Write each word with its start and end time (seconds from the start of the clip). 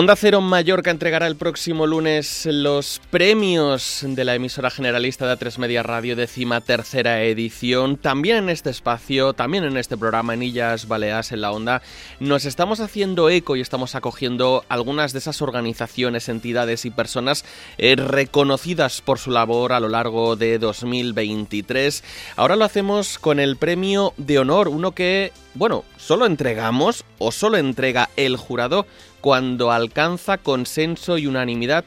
Onda 0.00 0.16
Cero 0.16 0.40
Mallorca 0.40 0.90
entregará 0.90 1.26
el 1.26 1.36
próximo 1.36 1.86
lunes 1.86 2.48
los 2.50 3.02
premios 3.10 4.02
de 4.02 4.24
la 4.24 4.34
emisora 4.34 4.70
generalista 4.70 5.26
de 5.26 5.34
A3 5.34 5.58
Media 5.58 5.82
Radio, 5.82 6.16
décima 6.16 6.62
tercera 6.62 7.22
edición. 7.22 7.98
También 7.98 8.38
en 8.38 8.48
este 8.48 8.70
espacio, 8.70 9.34
también 9.34 9.64
en 9.64 9.76
este 9.76 9.98
programa 9.98 10.32
Enillas 10.32 10.88
Baleas 10.88 11.32
en 11.32 11.42
la 11.42 11.52
Onda, 11.52 11.82
nos 12.18 12.46
estamos 12.46 12.80
haciendo 12.80 13.28
eco 13.28 13.56
y 13.56 13.60
estamos 13.60 13.94
acogiendo 13.94 14.64
algunas 14.70 15.12
de 15.12 15.18
esas 15.18 15.42
organizaciones, 15.42 16.30
entidades 16.30 16.86
y 16.86 16.90
personas 16.90 17.44
eh, 17.76 17.94
reconocidas 17.94 19.02
por 19.02 19.18
su 19.18 19.30
labor 19.30 19.74
a 19.74 19.80
lo 19.80 19.90
largo 19.90 20.34
de 20.34 20.58
2023. 20.58 22.02
Ahora 22.36 22.56
lo 22.56 22.64
hacemos 22.64 23.18
con 23.18 23.38
el 23.38 23.58
premio 23.58 24.14
de 24.16 24.38
honor, 24.38 24.68
uno 24.68 24.92
que, 24.92 25.30
bueno, 25.52 25.84
solo 25.98 26.24
entregamos 26.24 27.04
o 27.18 27.32
solo 27.32 27.58
entrega 27.58 28.08
el 28.16 28.38
jurado 28.38 28.86
cuando 29.20 29.70
alcanza 29.72 30.38
consenso 30.38 31.18
y 31.18 31.26
unanimidad. 31.26 31.84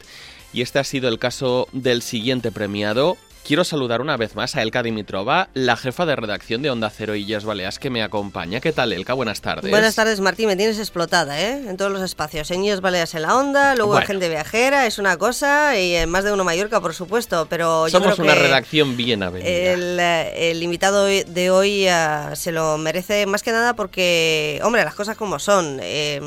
Y 0.53 0.61
este 0.61 0.79
ha 0.79 0.83
sido 0.83 1.09
el 1.09 1.19
caso 1.19 1.67
del 1.71 2.01
siguiente 2.01 2.51
premiado. 2.51 3.17
Quiero 3.45 3.65
saludar 3.65 3.99
una 3.99 4.15
vez 4.15 4.37
más 4.37 4.55
a 4.55 4.61
Elka 4.61 4.83
Dimitrova, 4.83 5.49
la 5.53 5.75
jefa 5.75 6.05
de 6.05 6.15
redacción 6.15 6.61
de 6.61 6.69
Onda 6.69 6.89
Cero 6.89 7.13
Illas 7.13 7.43
Baleas, 7.43 7.77
que 7.77 7.89
me 7.89 8.01
acompaña. 8.01 8.61
¿Qué 8.61 8.71
tal, 8.71 8.93
Elka? 8.93 9.13
Buenas 9.13 9.41
tardes. 9.41 9.69
Buenas 9.69 9.95
tardes, 9.95 10.21
Martín. 10.21 10.47
Me 10.47 10.55
tienes 10.55 10.79
explotada, 10.79 11.41
¿eh? 11.41 11.61
En 11.67 11.75
todos 11.75 11.91
los 11.91 12.01
espacios. 12.01 12.49
En 12.51 12.63
Illas 12.63 12.79
Baleas 12.79 13.13
en 13.15 13.23
la 13.23 13.35
Onda, 13.35 13.75
luego 13.75 13.99
en 13.99 14.05
Gente 14.05 14.29
Viajera, 14.29 14.85
es 14.85 14.97
una 14.97 15.17
cosa, 15.17 15.77
y 15.77 15.93
en 15.93 16.09
más 16.09 16.23
de 16.23 16.31
uno 16.31 16.45
Mallorca, 16.45 16.79
por 16.79 16.93
supuesto. 16.93 17.47
Pero 17.49 17.89
Somos 17.89 18.17
una 18.17 18.33
redacción 18.33 18.95
bien 18.95 19.23
avenida. 19.23 19.49
El, 19.49 19.99
el 19.99 20.63
invitado 20.63 21.03
de 21.03 21.49
hoy 21.51 21.89
uh, 21.89 22.33
se 22.37 22.53
lo 22.53 22.77
merece 22.77 23.25
más 23.25 23.43
que 23.43 23.51
nada 23.51 23.75
porque, 23.75 24.61
hombre, 24.63 24.85
las 24.85 24.95
cosas 24.95 25.17
como 25.17 25.37
son. 25.37 25.79
Eh, 25.81 26.21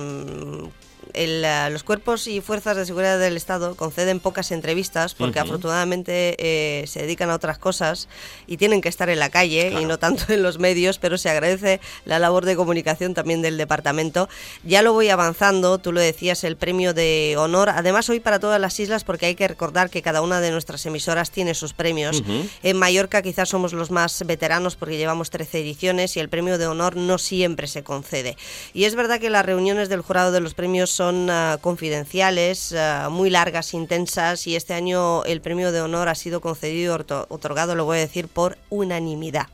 los 1.17 1.83
cuerpos 1.83 2.27
y 2.27 2.41
fuerzas 2.41 2.77
de 2.77 2.85
seguridad 2.85 3.19
del 3.19 3.37
Estado 3.37 3.75
conceden 3.75 4.21
pocas 4.21 4.53
entrevistas 4.53 5.15
porque 5.15 5.39
afortunadamente 5.39 6.37
eh, 6.39 6.87
se 6.87 7.01
dedican 7.03 7.31
a 7.31 7.35
otras 7.35 7.59
cosas 7.59 8.09
y 8.47 8.59
tienen 8.59 8.83
que 8.83 8.89
estar 8.89 9.09
en 9.09 9.19
la 9.19 9.31
calle 9.31 9.75
y 9.81 9.85
no 9.87 9.99
tanto 9.99 10.33
en 10.33 10.43
los 10.43 10.59
medios, 10.59 10.99
pero 10.99 11.17
se 11.17 11.31
agradece 11.31 11.81
la 12.05 12.19
labor 12.19 12.45
de 12.45 12.57
comunicación 12.57 13.15
también 13.15 13.41
del 13.41 13.57
departamento. 13.57 14.29
Ya 14.63 14.83
lo 14.83 14.93
voy 14.93 15.09
avanzando, 15.09 15.79
tú 15.79 15.93
lo 15.93 16.01
decías, 16.01 16.45
el 16.45 16.57
premio 16.57 16.93
de 16.93 17.37
honor, 17.39 17.71
además 17.71 18.11
hoy 18.11 18.21
para 18.21 18.39
todas 18.39 18.61
las 18.61 18.79
islas 18.79 19.05
porque 19.05 19.27
hay 19.27 19.35
que 19.35 19.49
recordar 19.49 19.89
que 19.89 20.03
cada 20.03 20.21
una 20.21 20.41
de 20.41 20.51
nuestras 20.51 20.85
emisoras 20.85 21.31
tiene 21.31 21.55
sus 21.55 21.73
premios. 21.73 22.23
En 22.63 22.77
Mallorca 22.77 23.23
quizás 23.23 23.49
somos 23.49 23.73
los 23.73 23.91
más 23.91 24.23
veteranos 24.27 24.77
porque 24.77 24.99
llevamos 24.99 25.31
13 25.31 25.61
ediciones 25.61 26.17
y 26.17 26.21
el 26.21 26.29
premio 26.29 26.59
de 26.59 26.67
honor 26.67 26.97
no 26.97 27.19
siempre 27.19 27.67
se 27.69 27.83
concede. 27.83 28.37
Y 28.75 28.85
es 28.85 28.95
verdad 28.95 29.21
que 29.21 29.31
las 29.31 29.47
reuniones 29.47 29.89
del 29.89 30.03
jurado 30.03 30.33
de 30.33 30.41
los 30.41 30.55
premios 30.55 30.91
son 30.91 31.06
son 31.07 31.31
uh, 31.31 31.59
confidenciales, 31.61 32.73
uh, 32.73 33.11
muy 33.11 33.31
largas, 33.31 33.75
intensas, 33.75 34.49
y 34.49 34.57
este 34.57 34.75
año 34.75 35.25
el 35.25 35.41
premio 35.41 35.71
de 35.71 35.81
honor 35.81 36.09
ha 36.09 36.17
sido 36.17 36.41
concedido, 36.41 36.97
otorgado, 37.29 37.77
lo 37.77 37.85
voy 37.85 37.99
a 37.99 38.01
decir, 38.01 38.27
por 38.27 38.59
unanimidad 38.71 39.47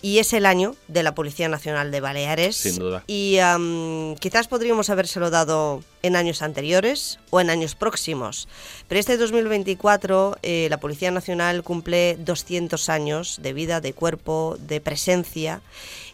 y 0.00 0.18
es 0.18 0.32
el 0.32 0.46
año 0.46 0.76
de 0.86 1.02
la 1.02 1.14
Policía 1.14 1.48
Nacional 1.48 1.90
de 1.90 2.00
Baleares. 2.00 2.56
Sin 2.56 2.78
duda. 2.78 3.02
Y 3.08 3.38
um, 3.40 4.14
quizás 4.16 4.46
podríamos 4.46 4.90
habérselo 4.90 5.30
dado 5.30 5.82
en 6.02 6.14
años 6.14 6.42
anteriores 6.42 7.18
o 7.30 7.40
en 7.40 7.50
años 7.50 7.74
próximos. 7.74 8.46
Pero 8.86 9.00
este 9.00 9.16
2024 9.16 10.38
eh, 10.42 10.68
la 10.70 10.78
Policía 10.78 11.10
Nacional 11.10 11.64
cumple 11.64 12.16
200 12.20 12.88
años 12.88 13.40
de 13.42 13.52
vida, 13.52 13.80
de 13.80 13.92
cuerpo, 13.92 14.56
de 14.60 14.80
presencia 14.80 15.62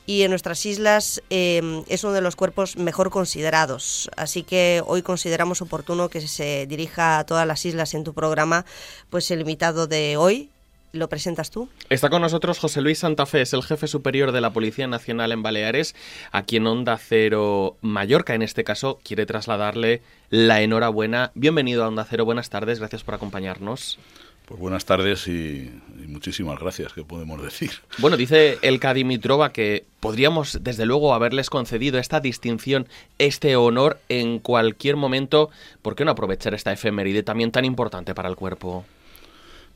y 0.07 0.23
en 0.23 0.31
nuestras 0.31 0.65
islas 0.67 1.23
eh, 1.31 1.83
es 1.89 2.05
uno 2.05 2.13
de 2.13 2.21
los 2.21 2.37
cuerpos 2.37 2.77
mejor 2.77 3.11
considerados. 3.11 4.11
Así 4.17 4.43
que 4.43 4.83
hoy 4.87 5.03
consideramos 5.03 5.63
oportuno 5.63 6.09
que 6.09 6.21
se 6.21 6.67
dirija 6.67 7.19
a 7.19 7.27
todas 7.27 7.47
las 7.47 7.65
islas 7.65 7.95
en 7.95 8.05
tu 8.05 8.15
programa, 8.15 8.65
pues 9.11 9.31
el 9.31 9.41
invitado 9.41 9.87
de 9.87 10.17
hoy. 10.17 10.51
¿Lo 10.93 11.09
presentas 11.09 11.51
tú? 11.51 11.69
Está 11.91 12.09
con 12.09 12.23
nosotros 12.23 12.61
José 12.61 12.81
Luis 12.81 13.01
Santa 13.01 13.27
Fe, 13.27 13.41
es 13.41 13.53
el 13.53 13.65
jefe 13.65 13.89
superior 13.89 14.31
de 14.31 14.41
la 14.41 14.53
Policía 14.53 14.87
Nacional 14.87 15.33
en 15.33 15.43
Baleares, 15.43 15.97
a 16.31 16.45
quien 16.45 16.69
Onda 16.69 16.97
Cero 16.99 17.79
Mallorca, 17.81 18.37
en 18.37 18.43
este 18.43 18.63
caso, 18.63 19.01
quiere 19.03 19.27
trasladarle 19.27 20.03
la 20.31 20.63
enhorabuena. 20.63 21.33
Bienvenido 21.35 21.83
a 21.83 21.89
Onda 21.89 22.07
Cero, 22.09 22.25
buenas 22.25 22.49
tardes, 22.49 22.79
gracias 22.79 23.03
por 23.03 23.17
acompañarnos. 23.17 23.99
Pues 24.47 24.61
buenas 24.61 24.85
tardes 24.85 25.27
y, 25.27 25.71
muchísimas 26.07 26.61
gracias, 26.61 26.93
¿qué 26.93 27.03
podemos 27.03 27.43
decir? 27.43 27.71
Bueno, 27.97 28.19
dice 28.19 28.59
Elka 28.61 28.93
Dimitrova 28.93 29.53
que 29.53 29.87
podríamos 30.01 30.63
desde 30.63 30.85
luego 30.85 31.15
haberles 31.15 31.49
concedido 31.49 31.99
esta 31.99 32.21
distinción, 32.21 32.87
este 33.19 33.57
honor 33.57 33.99
en 34.11 34.39
cualquier 34.39 34.97
momento. 34.97 35.49
¿Por 35.81 35.97
qué 35.97 36.05
no 36.05 36.11
aprovechar 36.11 36.53
esta 36.53 36.73
efeméride 36.73 37.23
también 37.23 37.53
tan 37.53 37.65
importante 37.65 38.15
para 38.15 38.29
el 38.29 38.37
cuerpo? 38.37 38.85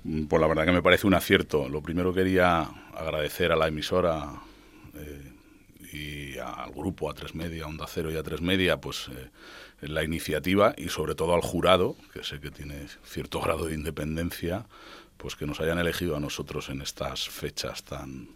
Mm, 0.05 0.25
pues 0.25 0.39
la 0.39 0.47
verdad 0.47 0.67
que 0.67 0.73
me 0.73 0.83
parece 0.83 1.07
un 1.07 1.15
acierto. 1.15 1.67
Lo 1.71 1.81
primero 1.81 2.13
quería 2.13 2.69
agradecer 2.95 3.53
a 3.53 3.57
la 3.57 3.69
emisora 3.69 4.35
eh, 4.97 5.33
y 5.95 6.39
al 6.39 6.73
grupo 6.73 7.11
A3 7.11 7.33
Media, 7.33 7.67
Onda 7.67 7.87
Cero 7.89 8.11
y 8.11 8.17
A3 8.17 8.41
Media, 8.41 8.77
pues... 8.77 9.09
Eh, 9.09 9.31
la 9.81 10.05
iniciativa 10.05 10.75
y 10.77 10.89
sobre 10.89 11.15
todo 11.15 11.35
al 11.35 11.41
jurado, 11.41 11.97
que 12.13 12.25
sé 12.25 12.41
que 12.41 12.51
tiene 12.51 12.87
cierto 13.05 13.41
grado 13.45 13.67
de 13.67 13.75
independencia, 13.75 14.67
pues 15.17 15.37
que 15.37 15.47
nos 15.47 15.61
hayan 15.61 15.79
elegido 15.79 16.17
a 16.17 16.21
nosotros 16.21 16.69
en 16.69 16.83
estas 16.83 17.29
fechas 17.29 17.83
tan 17.85 18.29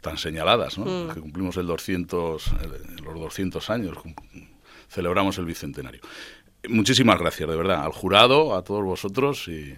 tan 0.00 0.16
señaladas, 0.16 0.78
¿no? 0.78 0.86
Mm. 0.86 1.14
Que 1.14 1.20
cumplimos 1.20 1.58
el 1.58 1.66
200 1.66 2.52
los 3.04 3.14
200 3.14 3.68
años, 3.68 3.98
celebramos 4.88 5.36
el 5.36 5.44
bicentenario. 5.44 6.00
Muchísimas 6.68 7.18
gracias, 7.18 7.48
de 7.48 7.56
verdad, 7.56 7.84
al 7.84 7.92
jurado, 7.92 8.56
a 8.56 8.62
todos 8.62 8.82
vosotros 8.82 9.46
y 9.48 9.76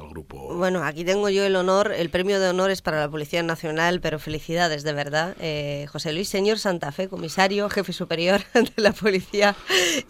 al 0.00 0.08
grupo. 0.08 0.54
Bueno, 0.54 0.84
aquí 0.84 1.04
tengo 1.04 1.28
yo 1.28 1.44
el 1.44 1.56
honor, 1.56 1.92
el 1.92 2.10
premio 2.10 2.40
de 2.40 2.48
honor 2.48 2.70
es 2.70 2.82
para 2.82 3.00
la 3.00 3.08
Policía 3.08 3.42
Nacional, 3.42 4.00
pero 4.00 4.18
felicidades 4.18 4.82
de 4.82 4.92
verdad. 4.92 5.36
Eh, 5.40 5.86
José 5.90 6.12
Luis 6.12 6.28
Señor 6.28 6.58
Santa 6.58 6.92
Fe, 6.92 7.08
comisario, 7.08 7.68
jefe 7.68 7.92
superior 7.92 8.40
de 8.54 8.72
la 8.76 8.92
Policía. 8.92 9.56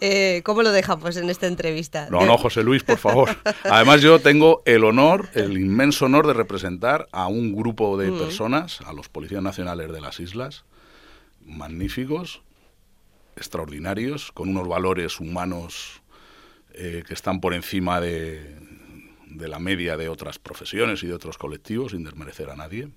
Eh, 0.01 0.41
¿Cómo 0.43 0.63
lo 0.63 0.71
dejamos 0.71 1.17
en 1.17 1.29
esta 1.29 1.47
entrevista? 1.47 2.07
No, 2.09 2.25
no, 2.25 2.37
José 2.37 2.63
Luis, 2.63 2.83
por 2.83 2.97
favor. 2.97 3.29
Además 3.63 4.01
yo 4.01 4.19
tengo 4.19 4.61
el 4.65 4.83
honor, 4.83 5.29
el 5.33 5.57
inmenso 5.57 6.05
honor 6.05 6.27
de 6.27 6.33
representar 6.33 7.07
a 7.11 7.27
un 7.27 7.55
grupo 7.55 7.97
de 7.97 8.11
mm. 8.11 8.17
personas, 8.17 8.81
a 8.81 8.93
los 8.93 9.09
policías 9.09 9.41
nacionales 9.41 9.91
de 9.91 10.01
las 10.01 10.19
islas, 10.19 10.65
magníficos, 11.45 12.41
extraordinarios, 13.35 14.31
con 14.31 14.49
unos 14.49 14.67
valores 14.67 15.19
humanos 15.19 16.01
eh, 16.73 17.03
que 17.07 17.13
están 17.13 17.39
por 17.39 17.53
encima 17.53 18.01
de, 18.01 18.57
de 19.37 19.47
la 19.47 19.59
media 19.59 19.97
de 19.97 20.09
otras 20.09 20.39
profesiones 20.39 21.03
y 21.03 21.07
de 21.07 21.13
otros 21.13 21.37
colectivos, 21.37 21.91
sin 21.91 22.03
desmerecer 22.03 22.49
a 22.49 22.55
nadie. 22.55 22.89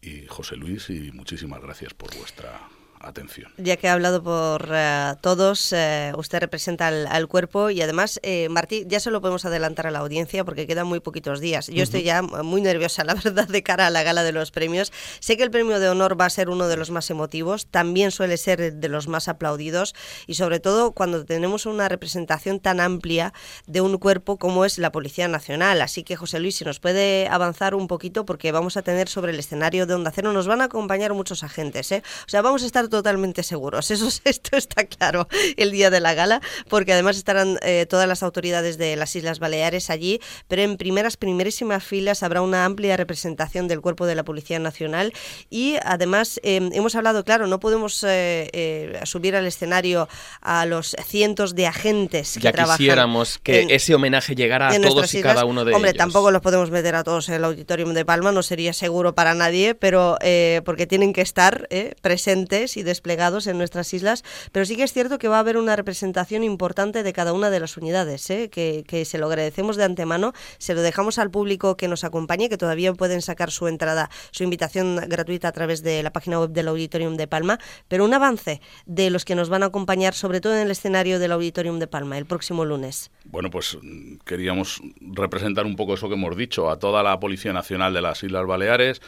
Y 0.00 0.26
José 0.26 0.56
Luis, 0.56 0.90
y 0.90 1.12
muchísimas 1.12 1.60
gracias 1.60 1.94
por 1.94 2.14
vuestra 2.16 2.60
atención. 3.00 3.52
Ya 3.56 3.76
que 3.76 3.88
ha 3.88 3.92
hablado 3.92 4.22
por 4.22 4.68
eh, 4.72 5.14
todos, 5.20 5.72
eh, 5.72 6.12
usted 6.16 6.40
representa 6.40 6.88
al, 6.88 7.28
cuerpo 7.28 7.70
y 7.70 7.82
además, 7.82 8.20
eh, 8.22 8.48
Martí, 8.48 8.84
ya 8.86 9.00
se 9.00 9.10
lo 9.10 9.20
podemos 9.20 9.44
adelantar 9.44 9.86
a 9.86 9.90
la 9.90 9.98
audiencia 9.98 10.44
porque 10.44 10.66
quedan 10.66 10.86
muy 10.86 11.00
poquitos 11.00 11.40
días. 11.40 11.68
Yo 11.68 11.82
estoy 11.82 12.02
ya 12.02 12.22
muy 12.22 12.60
nerviosa, 12.60 13.04
la 13.06 13.14
verdad, 13.14 13.46
de 13.48 13.62
cara 13.62 13.86
a 13.86 13.90
la 13.90 14.02
gala 14.02 14.22
de 14.22 14.32
los 14.32 14.50
premios. 14.50 14.92
Sé 15.20 15.36
que 15.36 15.42
el 15.42 15.50
premio 15.50 15.78
de 15.80 15.88
honor 15.88 16.20
va 16.20 16.26
a 16.26 16.30
ser 16.30 16.48
uno 16.48 16.68
de 16.68 16.76
los 16.76 16.90
más 16.90 17.10
emotivos, 17.10 17.66
también 17.66 18.10
suele 18.10 18.36
ser 18.36 18.74
de 18.74 18.88
los 18.88 19.08
más 19.08 19.28
aplaudidos 19.28 19.94
y 20.26 20.34
sobre 20.34 20.60
todo 20.60 20.92
cuando 20.92 21.24
tenemos 21.24 21.66
una 21.66 21.88
representación 21.88 22.60
tan 22.60 22.80
amplia 22.80 23.32
de 23.66 23.80
un 23.80 23.98
cuerpo 23.98 24.38
como 24.38 24.64
es 24.64 24.78
la 24.78 24.92
Policía 24.92 25.28
Nacional. 25.28 25.80
Así 25.82 26.02
que, 26.02 26.16
José 26.16 26.40
Luis, 26.40 26.56
si 26.56 26.64
nos 26.64 26.80
puede 26.80 27.28
avanzar 27.28 27.74
un 27.74 27.86
poquito 27.86 28.24
porque 28.24 28.52
vamos 28.52 28.76
a 28.76 28.82
tener 28.82 29.08
sobre 29.08 29.32
el 29.32 29.38
escenario 29.38 29.86
de 29.86 29.94
Onda 29.94 30.10
Cero, 30.14 30.32
nos 30.32 30.46
van 30.46 30.60
a 30.60 30.64
acompañar 30.64 31.14
muchos 31.14 31.44
agentes. 31.44 31.92
¿eh? 31.92 32.02
O 32.26 32.28
sea, 32.28 32.42
vamos 32.42 32.62
a 32.62 32.66
estar 32.66 32.87
totalmente 32.88 33.42
seguros. 33.42 33.90
Eso 33.90 34.08
esto 34.24 34.56
está 34.56 34.84
claro 34.84 35.28
el 35.56 35.70
día 35.70 35.90
de 35.90 36.00
la 36.00 36.14
gala, 36.14 36.40
porque 36.68 36.92
además 36.92 37.16
estarán 37.16 37.58
eh, 37.62 37.86
todas 37.88 38.08
las 38.08 38.22
autoridades 38.22 38.78
de 38.78 38.96
las 38.96 39.14
Islas 39.16 39.38
Baleares 39.38 39.90
allí, 39.90 40.20
pero 40.48 40.62
en 40.62 40.76
primeras, 40.76 41.16
primerísimas 41.16 41.84
filas 41.84 42.22
habrá 42.22 42.42
una 42.42 42.64
amplia 42.64 42.96
representación 42.96 43.68
del 43.68 43.80
cuerpo 43.80 44.06
de 44.06 44.14
la 44.14 44.24
Policía 44.24 44.58
Nacional 44.58 45.12
y 45.50 45.76
además 45.84 46.40
em, 46.42 46.70
hemos 46.72 46.94
hablado, 46.94 47.24
claro, 47.24 47.46
no 47.46 47.60
podemos 47.60 48.02
eh, 48.04 48.50
eh, 48.52 49.00
subir 49.04 49.36
al 49.36 49.46
escenario 49.46 50.08
a 50.40 50.66
los 50.66 50.96
cientos 51.06 51.54
de 51.54 51.66
agentes 51.66 52.34
que 52.34 52.40
ya 52.40 52.52
quisiéramos 52.52 53.38
que 53.38 53.66
ese 53.70 53.94
homenaje 53.94 54.34
llegara 54.34 54.68
a 54.68 54.80
todos 54.80 55.12
y 55.14 55.22
cada 55.22 55.44
uno 55.44 55.64
de 55.64 55.72
ellos. 55.72 55.76
Hombre, 55.76 55.94
tampoco 55.94 56.30
los 56.30 56.42
podemos 56.42 56.70
meter 56.70 56.94
a 56.94 57.04
todos 57.04 57.28
en 57.28 57.34
el 57.36 57.44
Auditorium 57.44 57.94
de 57.94 58.04
Palma, 58.04 58.32
no 58.32 58.42
sería 58.42 58.72
seguro 58.72 59.14
para 59.14 59.34
nadie, 59.34 59.74
pero 59.74 60.18
porque 60.64 60.86
tienen 60.86 61.12
que 61.12 61.20
estar 61.20 61.68
presentes 62.00 62.76
y 62.78 62.82
desplegados 62.82 63.46
en 63.46 63.58
nuestras 63.58 63.92
islas, 63.92 64.24
pero 64.52 64.64
sí 64.64 64.76
que 64.76 64.84
es 64.84 64.92
cierto 64.92 65.18
que 65.18 65.28
va 65.28 65.36
a 65.36 65.40
haber 65.40 65.56
una 65.56 65.76
representación 65.76 66.44
importante 66.44 67.02
de 67.02 67.12
cada 67.12 67.32
una 67.32 67.50
de 67.50 67.60
las 67.60 67.76
unidades, 67.76 68.28
¿eh? 68.30 68.48
que, 68.50 68.84
que 68.86 69.04
se 69.04 69.18
lo 69.18 69.26
agradecemos 69.26 69.76
de 69.76 69.84
antemano, 69.84 70.32
se 70.58 70.74
lo 70.74 70.82
dejamos 70.82 71.18
al 71.18 71.30
público 71.30 71.76
que 71.76 71.88
nos 71.88 72.04
acompañe, 72.04 72.48
que 72.48 72.56
todavía 72.56 72.92
pueden 72.94 73.22
sacar 73.22 73.50
su 73.50 73.68
entrada, 73.68 74.10
su 74.30 74.44
invitación 74.44 74.96
gratuita 75.08 75.48
a 75.48 75.52
través 75.52 75.82
de 75.82 76.02
la 76.02 76.12
página 76.12 76.40
web 76.40 76.50
del 76.50 76.68
Auditorium 76.68 77.16
de 77.16 77.26
Palma, 77.26 77.58
pero 77.88 78.04
un 78.04 78.14
avance 78.14 78.60
de 78.86 79.10
los 79.10 79.24
que 79.24 79.34
nos 79.34 79.48
van 79.48 79.62
a 79.62 79.66
acompañar, 79.66 80.14
sobre 80.14 80.40
todo 80.40 80.54
en 80.54 80.62
el 80.62 80.70
escenario 80.70 81.18
del 81.18 81.32
Auditorium 81.32 81.78
de 81.78 81.86
Palma, 81.86 82.18
el 82.18 82.26
próximo 82.26 82.64
lunes. 82.64 83.10
Bueno, 83.24 83.50
pues 83.50 83.76
queríamos 84.24 84.80
representar 85.00 85.66
un 85.66 85.76
poco 85.76 85.94
eso 85.94 86.08
que 86.08 86.14
hemos 86.14 86.36
dicho, 86.36 86.70
a 86.70 86.78
toda 86.78 87.02
la 87.02 87.18
Policía 87.20 87.52
Nacional 87.52 87.92
de 87.92 88.02
las 88.02 88.22
Islas 88.22 88.46
Baleares, 88.46 89.00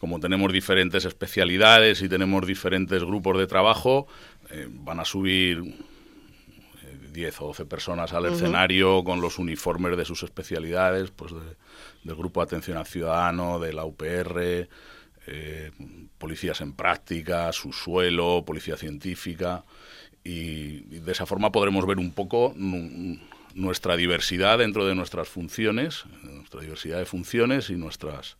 como 0.00 0.18
tenemos 0.18 0.50
diferentes 0.50 1.04
especialidades 1.04 2.00
y 2.00 2.08
tenemos 2.08 2.46
diferentes 2.46 3.04
grupos 3.04 3.36
de 3.36 3.46
trabajo, 3.46 4.08
eh, 4.50 4.66
van 4.68 4.98
a 4.98 5.04
subir 5.04 5.62
10 7.12 7.34
eh, 7.34 7.36
o 7.40 7.48
12 7.48 7.66
personas 7.66 8.14
al 8.14 8.24
escenario 8.24 9.04
con 9.04 9.20
los 9.20 9.38
uniformes 9.38 9.98
de 9.98 10.06
sus 10.06 10.22
especialidades, 10.22 11.10
pues 11.10 11.34
del 12.02 12.16
Grupo 12.16 12.40
de 12.40 12.44
Atención 12.44 12.78
al 12.78 12.86
Ciudadano, 12.86 13.58
de 13.58 13.74
la 13.74 13.84
UPR, 13.84 14.68
eh, 15.26 15.70
policías 16.16 16.62
en 16.62 16.72
práctica, 16.72 17.52
su 17.52 17.74
suelo, 17.74 18.42
policía 18.46 18.78
científica, 18.78 19.64
y, 20.24 20.80
de 20.98 21.12
esa 21.12 21.26
forma 21.26 21.52
podremos 21.52 21.86
ver 21.86 21.98
un 21.98 22.12
poco 22.12 22.54
nuestra 23.54 23.96
diversidad 23.96 24.58
dentro 24.58 24.86
de 24.86 24.94
nuestras 24.94 25.28
funciones, 25.28 26.04
nuestra 26.22 26.62
diversidad 26.62 26.98
de 26.98 27.04
funciones 27.06 27.68
y 27.68 27.74
nuestras 27.74 28.38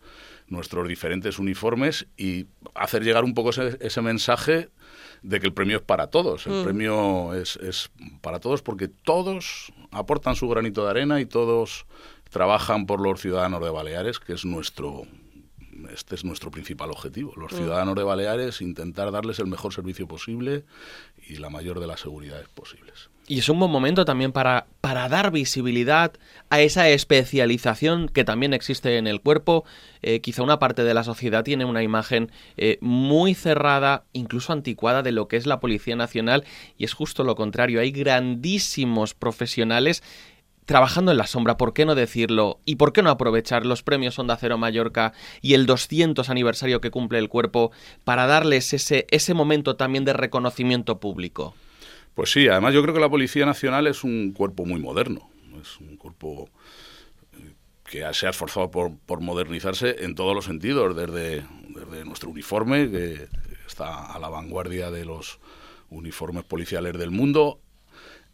nuestros 0.51 0.87
diferentes 0.87 1.39
uniformes 1.39 2.07
y 2.17 2.47
hacer 2.75 3.03
llegar 3.03 3.25
un 3.25 3.35
poco 3.35 3.51
ese, 3.51 4.03
mensaje 4.03 4.69
de 5.23 5.41
que 5.41 5.47
el 5.47 5.53
premio 5.53 5.79
es 5.79 5.83
para 5.83 6.09
todos. 6.09 6.47
El 6.47 6.61
mm. 6.61 6.65
premio 6.65 7.35
es, 7.35 7.57
es, 7.57 7.91
para 8.21 8.41
todos 8.41 8.63
porque 8.63 8.89
todos 8.89 9.73
aportan 9.91 10.37
su 10.37 10.49
granito 10.49 10.85
de 10.85 10.91
arena 10.91 11.21
y 11.21 11.27
todos 11.27 11.87
trabajan 12.31 12.87
por 12.87 13.01
los 13.01 13.21
ciudadanos 13.21 13.63
de 13.63 13.71
Baleares, 13.71 14.19
que 14.19 14.33
es 14.33 14.45
nuestro 14.45 15.05
este 15.93 16.15
es 16.15 16.25
nuestro 16.25 16.51
principal 16.51 16.91
objetivo. 16.91 17.33
Los 17.37 17.53
mm. 17.53 17.57
ciudadanos 17.57 17.95
de 17.95 18.03
Baleares 18.03 18.61
intentar 18.61 19.11
darles 19.11 19.39
el 19.39 19.47
mejor 19.47 19.73
servicio 19.73 20.07
posible 20.07 20.65
y 21.29 21.37
la 21.37 21.51
mayor 21.51 21.81
de 21.81 21.87
las 21.87 22.01
seguridades 22.01 22.49
posibles. 22.49 23.11
Y 23.27 23.39
es 23.39 23.49
un 23.49 23.61
buen 23.61 23.71
momento 23.71 24.05
también 24.05 24.33
para, 24.33 24.67
para 24.81 25.09
dar 25.09 25.31
visibilidad 25.31 26.13
a 26.49 26.61
esa 26.63 26.89
especialización 26.89 28.09
que 28.09 28.25
también 28.25 28.55
existe 28.55 28.99
en 28.99 29.07
el 29.07 29.21
cuerpo. 29.21 29.65
Eh, 30.03 30.21
quizá 30.21 30.43
una 30.43 30.59
parte 30.59 30.83
de 30.83 30.95
la 30.95 31.05
sociedad 31.05 31.45
tiene 31.45 31.65
una 31.65 31.85
imagen 31.85 32.33
eh, 32.57 32.79
muy 32.81 33.35
cerrada, 33.35 34.03
incluso 34.13 34.53
anticuada, 34.53 35.05
de 35.05 35.13
lo 35.13 35.29
que 35.29 35.37
es 35.37 35.47
la 35.47 35.61
Policía 35.61 35.95
Nacional 35.95 36.45
y 36.77 36.85
es 36.85 36.93
justo 36.93 37.23
lo 37.23 37.37
contrario. 37.37 37.81
Hay 37.81 37.93
grandísimos 37.93 39.15
profesionales 39.15 40.03
trabajando 40.65 41.11
en 41.11 41.19
la 41.19 41.27
sombra, 41.27 41.57
¿por 41.57 41.73
qué 41.73 41.85
no 41.85 41.95
decirlo? 41.95 42.61
¿Y 42.65 42.77
por 42.77 42.93
qué 42.93 43.03
no 43.03 43.11
aprovechar 43.11 43.67
los 43.67 43.83
premios 43.83 44.19
Onda 44.19 44.37
Cero 44.37 44.59
Mallorca 44.59 45.13
y 45.41 45.55
el 45.55 45.67
200 45.67 46.31
aniversario 46.31 46.81
que 46.81 46.91
cumple 46.91 47.19
el 47.19 47.29
cuerpo 47.29 47.73
para 48.05 48.27
darles 48.27 48.73
ese, 48.73 49.07
ese 49.11 49.35
momento 49.35 49.77
también 49.77 50.05
de 50.05 50.13
reconocimiento 50.13 51.01
público? 51.01 51.55
Pues 52.15 52.33
sí, 52.33 52.49
además 52.49 52.75
yo 52.75 52.83
creo 52.83 52.95
que 52.95 53.01
la 53.01 53.09
Policía 53.09 53.47
Nacional 53.47 53.87
es 53.87 54.05
un 54.05 54.33
cuerpo 54.33 54.65
muy 54.67 54.81
moderno, 54.81 55.31
es 55.61 55.79
un 55.79 55.97
cuerpo 55.97 56.51
eh, 57.33 57.55
que 57.85 58.05
se 58.13 58.27
ha 58.27 58.31
esforzado 58.31 58.71
por, 58.71 58.97
por 58.99 59.21
modernizarse 59.21 60.05
en 60.05 60.15
todos 60.15 60.35
los 60.35 60.45
sentidos, 60.45 60.95
desde, 60.97 61.45
desde 61.69 62.05
nuestro 62.05 62.31
uniforme, 62.31 62.91
que 62.91 63.29
está 63.67 64.13
a 64.13 64.19
la 64.19 64.29
vanguardia 64.29 64.91
de 64.91 65.05
los 65.05 65.39
uniformes 65.89 66.45
policiales 66.45 66.99
del 66.99 67.11
mundo, 67.11 67.61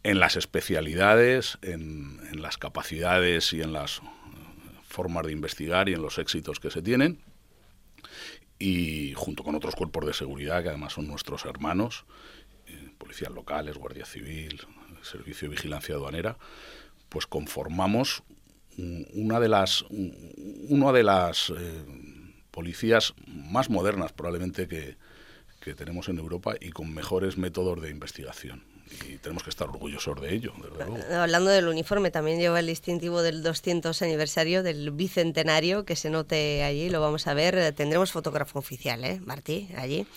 en 0.07 0.21
las 0.21 0.37
especialidades, 0.37 1.57
en, 1.61 2.41
las 2.41 2.57
capacidades 2.57 3.51
y 3.51 3.61
en 3.61 3.73
las 3.73 4.01
formas 4.87 5.25
de 5.25 5.33
investigar 5.33 5.89
y 5.89 5.95
en 5.95 6.01
los 6.01 6.17
éxitos 6.17 6.61
que 6.61 6.71
se 6.71 6.81
tienen. 6.81 7.19
Y 8.57 9.11
junto 9.15 9.43
con 9.43 9.55
otros 9.55 9.75
cuerpos 9.75 10.05
de 10.05 10.13
seguridad, 10.13 10.63
que 10.63 10.69
además 10.69 10.93
son 10.93 11.07
nuestros 11.07 11.43
hermanos, 11.43 12.05
eh, 12.67 12.89
policías 12.97 13.31
locales, 13.31 13.77
Guardia 13.77 14.05
Civil, 14.05 14.61
Servicio 15.01 15.49
de 15.49 15.55
Vigilancia 15.55 15.95
Aduanera, 15.95 16.37
pues 17.09 17.27
conformamos 17.27 18.23
una 19.13 19.41
de 19.41 19.49
las, 19.49 19.83
una 19.89 20.93
de 20.93 21.03
las 21.03 21.49
eh, 21.49 21.85
policías 22.51 23.13
más 23.27 23.69
modernas 23.69 24.13
probablemente 24.13 24.69
que, 24.69 24.95
que 25.59 25.75
tenemos 25.75 26.07
en 26.07 26.19
Europa 26.19 26.55
y 26.61 26.69
con 26.69 26.93
mejores 26.93 27.37
métodos 27.37 27.81
de 27.81 27.89
investigación 27.89 28.76
y 29.07 29.17
tenemos 29.17 29.43
que 29.43 29.49
estar 29.49 29.67
orgullosos 29.67 30.19
de 30.21 30.33
ello, 30.33 30.53
desde 30.57 30.75
luego. 30.75 30.97
Hablando 31.13 31.49
del 31.49 31.67
uniforme, 31.67 32.11
también 32.11 32.39
lleva 32.39 32.59
el 32.59 32.67
distintivo 32.67 33.21
del 33.21 33.43
200 33.43 34.01
aniversario 34.01 34.63
del 34.63 34.91
bicentenario, 34.91 35.85
que 35.85 35.95
se 35.95 36.09
note 36.09 36.63
allí, 36.63 36.89
lo 36.89 37.01
vamos 37.01 37.27
a 37.27 37.33
ver. 37.33 37.73
Tendremos 37.73 38.11
fotógrafo 38.11 38.59
oficial, 38.59 39.03
¿eh, 39.03 39.19
Martí? 39.23 39.69
Allí. 39.75 40.07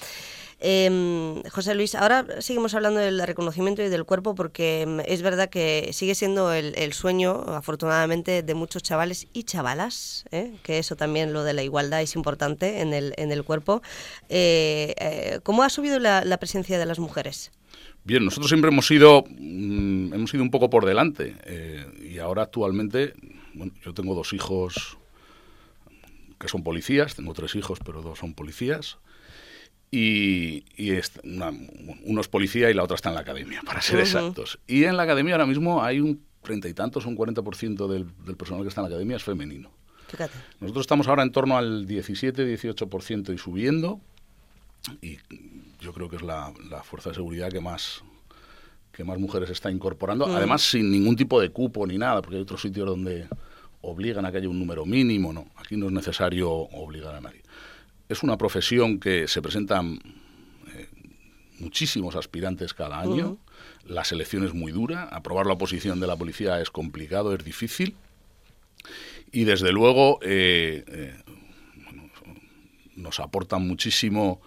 Em, 0.63 1.43
José 1.45 1.75
Luis, 1.75 1.95
ahora 1.95 2.27
seguimos 2.41 2.75
hablando 2.75 3.01
del 3.01 3.23
reconocimiento 3.27 3.83
y 3.83 3.89
del 3.89 4.05
cuerpo 4.05 4.35
porque 4.35 4.83
em, 4.83 5.01
es 5.01 5.23
verdad 5.23 5.49
que 5.49 5.91
sigue 5.95 6.15
siendo 6.15 6.53
el, 6.53 6.93
sueño, 6.93 7.33
afortunadamente, 7.49 8.43
de 8.43 8.55
muchos 8.55 8.83
chavales 8.83 9.27
y 9.33 9.45
chavalas, 9.45 10.27
¿eh? 10.33 10.53
que 10.63 10.79
eso 10.79 10.97
también, 10.97 11.33
lo 11.33 11.45
de 11.45 11.55
la 11.55 11.63
igualdad 11.63 12.03
es 12.03 12.15
importante 12.15 12.81
en 12.83 12.93
el, 12.93 13.15
en 13.17 13.33
el 13.33 13.43
cuerpo. 13.43 13.81
Eh, 14.29 14.95
eh, 14.99 15.41
¿Cómo 15.43 15.63
ha 15.63 15.71
subido 15.71 15.99
la, 15.99 16.25
la 16.27 16.37
presencia 16.37 16.79
de 16.79 16.85
las 16.85 16.99
mujeres? 16.99 17.53
Bien, 18.05 18.25
nosotros 18.25 18.49
siempre 18.49 18.71
hemos 18.71 18.91
ido, 18.91 19.25
mm, 19.29 20.15
hemos 20.15 20.33
ido 20.33 20.43
un 20.43 20.51
poco 20.51 20.71
por 20.71 20.87
delante 20.87 21.37
eh, 21.45 21.87
y 22.03 22.19
ahora 22.19 22.43
actualmente, 22.43 23.15
bueno, 23.55 23.73
yo 23.85 23.93
tengo 23.93 24.15
dos 24.15 24.33
hijos 24.33 24.99
que 26.39 26.49
son 26.49 26.63
policías, 26.63 27.15
tengo 27.15 27.35
tres 27.35 27.55
hijos, 27.55 27.79
pero 27.85 28.01
dos 28.01 28.19
son 28.19 28.35
policías. 28.35 28.99
Y, 29.93 30.65
uno 32.05 32.21
es 32.21 32.29
policía 32.29 32.71
y 32.71 32.75
la 32.75 32.85
otra 32.85 32.95
está 32.95 33.09
en 33.09 33.17
la 33.17 33.23
academia, 33.23 33.61
para 33.63 33.83
ser 33.83 34.01
exactos. 34.01 34.59
Y 34.67 34.85
en 34.85 34.97
la 34.97 35.03
academia 35.03 35.35
ahora 35.35 35.47
mismo 35.47 35.83
hay 35.83 36.01
un 36.01 36.23
treinta 36.43 36.69
y 36.69 36.75
tantos, 36.75 37.07
un 37.07 37.17
40% 37.17 37.89
del, 37.89 38.07
del 38.25 38.37
personal 38.37 38.63
que 38.63 38.69
está 38.69 38.81
en 38.81 38.85
la 38.85 38.95
academia 38.95 39.17
es 39.17 39.25
femenino. 39.25 39.71
Fíjate. 40.09 40.33
Nosotros 40.61 40.85
estamos 40.85 41.09
ahora 41.09 41.23
en 41.23 41.33
torno 41.33 41.59
al 41.59 41.87
17-18% 41.87 43.35
y 43.35 43.39
subiendo. 43.39 44.01
Y 45.03 45.19
yo 45.81 45.93
creo 45.93 46.09
que 46.09 46.17
es 46.17 46.23
la, 46.23 46.53
fuerza 46.85 47.11
de 47.11 47.17
seguridad 47.17 47.51
que 47.51 47.61
más 47.61 48.03
que 48.93 49.05
más 49.05 49.19
mujeres 49.19 49.49
está 49.51 49.71
incorporando, 49.71 50.27
mm. 50.27 50.37
además 50.37 50.63
sin 50.63 50.91
ningún 50.91 51.17
tipo 51.17 51.41
de 51.41 51.51
cupo 51.51 51.87
ni 51.87 51.97
nada, 51.97 52.21
porque 52.21 52.37
hay 52.37 52.43
otros 52.43 52.61
sitios 52.61 52.87
donde 52.87 53.29
obligan 53.83 54.27
a 54.27 54.33
que 54.33 54.39
haya 54.39 54.49
un 54.49 54.59
número 54.59 54.85
mínimo, 54.85 55.33
no, 55.33 55.47
aquí 55.57 55.77
no 55.77 55.87
es 55.87 55.93
necesario 55.93 56.51
obligar 56.51 57.15
a 57.15 57.21
nadie. 57.21 57.43
Es 58.09 58.23
una 58.23 58.37
profesión 58.37 58.99
que 58.99 59.29
se 59.29 59.41
presentan 59.41 60.01
eh, 60.75 60.89
muchísimos 61.61 62.17
aspirantes 62.17 62.75
cada 62.75 63.01
año, 63.01 63.39
la 63.85 64.05
selección 64.05 64.45
es 64.45 64.55
muy 64.55 64.73
dura, 64.73 65.05
aprobar 65.05 65.47
la 65.47 65.55
oposición 65.55 66.01
de 66.01 66.07
la 66.07 66.17
policía 66.17 66.61
es 66.61 66.71
complicado, 66.71 67.33
es 67.33 67.45
difícil, 67.45 67.95
y 69.33 69.45
desde 69.45 69.73
luego 69.73 70.19
eh, 70.23 70.85
eh, 70.89 71.23
nos 72.97 73.21
aportan 73.21 73.67
muchísimo 73.67 74.41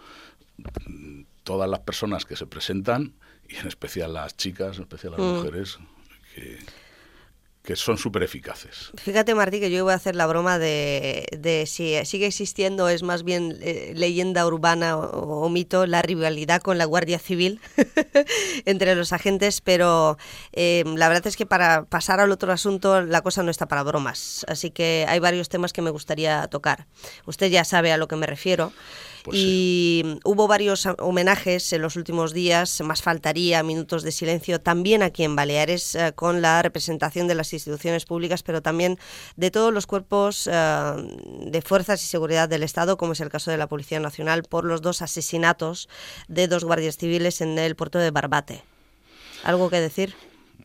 todas 1.43 1.69
las 1.69 1.79
personas 1.79 2.25
que 2.25 2.35
se 2.35 2.47
presentan, 2.47 3.13
y 3.47 3.57
en 3.57 3.67
especial 3.67 4.13
las 4.13 4.35
chicas, 4.35 4.77
en 4.77 4.83
especial 4.83 5.13
las 5.13 5.21
mm. 5.21 5.35
mujeres, 5.35 5.77
que, 6.35 6.59
que 7.63 7.77
son 7.77 7.97
súper 7.97 8.23
eficaces. 8.23 8.91
Fíjate, 8.97 9.33
Martí, 9.35 9.61
que 9.61 9.71
yo 9.71 9.85
voy 9.85 9.93
a 9.93 9.95
hacer 9.95 10.17
la 10.17 10.27
broma 10.27 10.59
de, 10.59 11.25
de 11.31 11.65
si 11.65 11.95
sigue 12.05 12.27
existiendo, 12.27 12.89
es 12.89 13.03
más 13.03 13.23
bien 13.23 13.57
eh, 13.61 13.93
leyenda 13.95 14.45
urbana 14.45 14.97
o, 14.97 15.47
mito, 15.47 15.85
la 15.87 16.01
rivalidad 16.01 16.61
con 16.61 16.77
la 16.77 16.83
Guardia 16.83 17.19
Civil 17.19 17.61
entre 18.65 18.95
los 18.95 19.13
agentes, 19.13 19.61
pero 19.61 20.17
eh, 20.51 20.83
la 20.97 21.07
verdad 21.07 21.27
es 21.27 21.37
que 21.37 21.45
para 21.45 21.85
pasar 21.85 22.19
al 22.19 22.31
otro 22.31 22.51
asunto, 22.51 23.01
la 23.01 23.21
cosa 23.21 23.43
no 23.43 23.51
está 23.51 23.65
para 23.65 23.83
bromas. 23.83 24.45
Así 24.49 24.69
que 24.69 25.05
hay 25.07 25.19
varios 25.19 25.47
temas 25.47 25.71
que 25.71 25.81
me 25.81 25.89
gustaría 25.89 26.45
tocar. 26.47 26.87
Usted 27.25 27.49
ya 27.49 27.63
sabe 27.63 27.93
a 27.93 27.97
lo 27.97 28.09
que 28.09 28.17
me 28.17 28.27
refiero. 28.27 28.73
Pues 29.23 29.37
y 29.39 30.19
hubo 30.25 30.49
varios 30.49 30.85
homenajes 30.99 31.71
en 31.71 31.81
los 31.81 31.95
últimos 31.95 32.33
días, 32.33 32.81
más 32.81 33.01
faltaría 33.01 33.63
minutos 33.63 34.03
de 34.03 34.11
silencio 34.11 34.59
también 34.59 35.01
aquí 35.01 35.23
en 35.23 35.37
Baleares 35.37 35.95
eh, 35.95 36.11
con 36.13 36.41
la 36.41 36.61
representación 36.61 37.27
de 37.27 37.35
las 37.35 37.53
instituciones 37.53 38.03
públicas, 38.03 38.43
pero 38.43 38.61
también 38.61 38.99
de 39.37 39.49
todos 39.49 39.73
los 39.73 39.87
cuerpos 39.87 40.49
eh, 40.51 40.93
de 41.45 41.61
fuerzas 41.61 42.03
y 42.03 42.07
seguridad 42.07 42.49
del 42.49 42.63
Estado, 42.63 42.97
como 42.97 43.13
es 43.13 43.21
el 43.21 43.29
caso 43.29 43.49
de 43.49 43.57
la 43.57 43.67
Policía 43.67 44.01
Nacional, 44.01 44.43
por 44.43 44.65
los 44.65 44.81
dos 44.81 45.01
asesinatos 45.01 45.87
de 46.27 46.49
dos 46.49 46.65
guardias 46.65 46.97
civiles 46.97 47.39
en 47.39 47.57
el 47.57 47.77
puerto 47.77 47.99
de 47.99 48.11
Barbate. 48.11 48.61
¿Algo 49.45 49.69
que 49.69 49.79
decir? 49.79 50.15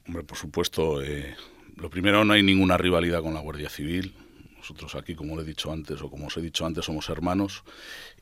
Hombre, 0.09 0.25
por 0.25 0.37
supuesto. 0.37 1.01
Eh, 1.01 1.37
lo 1.77 1.91
primero, 1.91 2.25
no 2.25 2.33
hay 2.33 2.43
ninguna 2.43 2.77
rivalidad 2.77 3.23
con 3.23 3.35
la 3.35 3.41
Guardia 3.41 3.69
Civil. 3.69 4.15
Nosotros 4.57 4.97
aquí, 4.97 5.15
como 5.15 5.37
le 5.37 5.43
he 5.43 5.45
dicho 5.45 5.71
antes, 5.71 6.03
o 6.03 6.11
como 6.11 6.27
os 6.27 6.37
he 6.37 6.41
dicho 6.41 6.67
antes, 6.67 6.85
somos 6.85 7.09
hermanos 7.09 7.63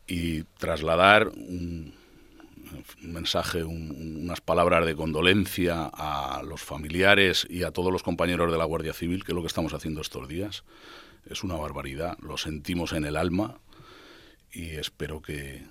y 0.06 0.44
trasladar 0.58 1.28
un 1.28 1.94
mensaje, 3.00 3.64
unas 3.64 4.40
palabras 4.40 4.86
de 4.86 4.94
condolencia 4.94 5.90
a 5.92 6.42
los 6.42 6.62
familiares 6.62 7.46
y 7.48 7.62
a 7.62 7.70
todos 7.70 7.92
los 7.92 8.02
compañeros 8.02 8.50
de 8.50 8.58
la 8.58 8.64
Guardia 8.64 8.92
Civil, 8.92 9.24
que 9.24 9.32
es 9.32 9.36
lo 9.36 9.42
que 9.42 9.48
estamos 9.48 9.74
haciendo 9.74 10.00
estos 10.00 10.28
días. 10.28 10.64
Es 11.28 11.42
una 11.42 11.56
barbaridad, 11.56 12.16
lo 12.20 12.36
sentimos 12.36 12.92
en 12.92 13.04
el 13.04 13.16
alma 13.16 13.60
y 14.52 14.70
espero 14.76 15.20
que, 15.20 15.64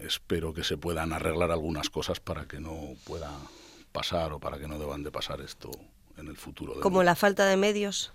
espero 0.00 0.54
que 0.54 0.64
se 0.64 0.76
puedan 0.76 1.12
arreglar 1.12 1.50
algunas 1.50 1.90
cosas 1.90 2.20
para 2.20 2.46
que 2.46 2.60
no 2.60 2.94
pueda 3.04 3.30
pasar 3.92 4.32
o 4.32 4.40
para 4.40 4.58
que 4.58 4.66
no 4.66 4.78
deban 4.78 5.02
de 5.02 5.10
pasar 5.10 5.40
esto 5.40 5.70
en 6.16 6.28
el 6.28 6.36
futuro. 6.36 6.80
¿Como 6.80 7.02
la 7.02 7.14
falta 7.14 7.46
de 7.46 7.56
medios? 7.56 8.12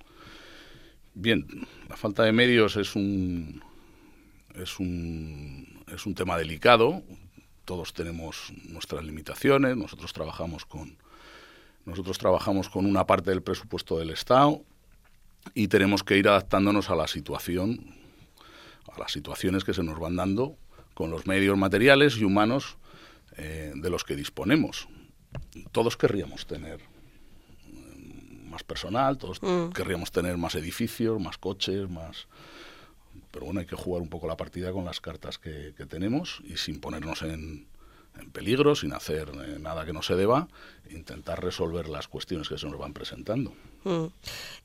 Bien, 1.14 1.46
la 1.88 1.98
falta 1.98 2.24
de 2.24 2.32
medios 2.32 2.76
es 2.76 2.96
un, 2.96 3.62
es 4.62 4.80
un, 4.80 5.84
es 5.94 6.06
un 6.06 6.16
tema 6.16 6.38
delicado. 6.38 7.02
Todos 7.66 7.94
tenemos 7.94 8.52
nuestras 8.68 9.04
limitaciones. 9.04 9.78
Nosotros 9.78 10.14
trabajamos 10.14 10.66
con, 10.66 10.98
nosotros 11.86 12.18
trabajamos 12.18 12.70
con 12.70 12.86
una 12.86 13.06
parte 13.06 13.32
del 13.32 13.42
presupuesto 13.42 13.98
del 14.00 14.10
Estado 14.10 14.62
y 15.54 15.68
tenemos 15.68 16.04
que 16.04 16.18
ir 16.18 16.28
adaptándonos 16.28 16.90
a 16.90 16.96
la 16.96 17.08
situación, 17.08 17.96
a 18.92 19.00
las 19.00 19.12
situaciones 19.12 19.64
que 19.64 19.74
se 19.74 19.84
nos 19.84 20.00
van 20.00 20.16
dando 20.16 20.56
con 20.94 21.12
los 21.12 21.28
medios 21.28 21.58
materiales 21.58 22.18
y 22.18 22.26
humanos 22.26 22.78
eh, 23.38 23.72
de 23.76 23.90
los 23.90 24.04
que 24.04 24.16
disponemos. 24.16 24.88
Todos 25.72 25.96
querríamos 25.96 26.46
tener 26.46 26.82
mm, 27.72 28.50
más 28.50 28.64
personal, 28.64 29.18
todos 29.18 29.42
mm. 29.42 29.70
querríamos 29.70 30.12
tener 30.12 30.38
más 30.38 30.56
edificios, 30.56 31.20
más 31.22 31.38
coches, 31.38 31.90
más... 31.90 32.28
Pero 33.32 33.46
bueno, 33.46 33.60
hay 33.60 33.66
que 33.66 33.76
jugar 33.76 34.02
un 34.02 34.10
poco 34.10 34.28
la 34.28 34.38
partida 34.38 34.72
con 34.72 34.86
las 34.86 35.00
cartas 35.00 35.38
que 35.38 35.72
tenemos 35.88 36.42
y 36.44 36.58
sin 36.58 36.80
ponernos 36.80 37.22
en, 37.22 37.68
en 38.20 38.32
peligro, 38.32 38.76
sin 38.76 38.94
hacer 38.94 39.30
eh, 39.30 39.58
nada 39.60 39.86
que 39.86 39.94
no 39.94 40.02
se 40.02 40.16
deba, 40.16 40.48
intentar 40.90 41.44
resolver 41.44 41.88
las 41.90 42.08
cuestiones 42.08 42.50
que 42.50 42.58
se 42.58 42.68
nos 42.68 42.78
van 42.78 42.94
presentando. 42.94 43.54
Mm. 43.84 44.06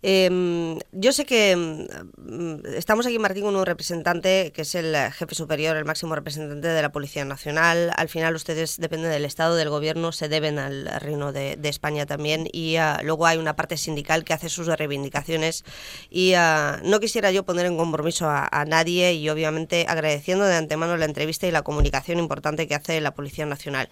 Em, 0.02 0.78
yo 0.92 1.12
sé 1.12 1.24
que 1.24 1.56
mm, 1.56 2.66
estamos 2.76 3.06
aquí, 3.06 3.18
Martín, 3.18 3.44
con 3.44 3.56
un 3.56 3.64
representante 3.64 4.52
que 4.52 4.62
es 4.62 4.74
el 4.74 4.94
jefe 5.12 5.34
superior, 5.34 5.76
el 5.76 5.84
máximo 5.84 6.14
representante 6.14 6.68
de 6.68 6.82
la 6.82 6.90
Policía 6.90 7.24
Nacional. 7.24 7.92
Al 7.96 8.08
final 8.08 8.34
ustedes 8.34 8.78
dependen 8.78 9.10
del 9.10 9.24
Estado, 9.24 9.54
del 9.54 9.70
Gobierno, 9.70 10.12
se 10.12 10.28
deben 10.28 10.58
al 10.58 10.86
Reino 11.00 11.32
de, 11.32 11.58
España 11.64 12.06
también 12.06 12.48
y 12.52 12.76
ah, 12.76 13.00
luego 13.02 13.26
hay 13.26 13.38
una 13.38 13.56
parte 13.56 13.76
sindical 13.76 14.24
que 14.24 14.32
hace 14.32 14.48
sus 14.48 14.66
reivindicaciones 14.66 15.64
y 16.10 16.34
ah, 16.34 16.80
no 16.84 17.00
quisiera 17.00 17.32
yo 17.32 17.44
poner 17.44 17.66
en 17.66 17.76
compromiso 17.76 18.28
a, 18.28 18.48
a 18.50 18.64
nadie 18.64 19.14
y 19.14 19.28
obviamente 19.28 19.86
agradeciendo 19.88 20.44
de 20.44 20.56
antemano 20.56 20.96
la 20.96 21.06
entrevista 21.06 21.46
y 21.46 21.50
la 21.50 21.62
comunicación 21.62 22.18
importante 22.18 22.68
que 22.68 22.74
hace 22.74 23.00
la 23.00 23.14
Policía 23.14 23.46
Nacional. 23.46 23.88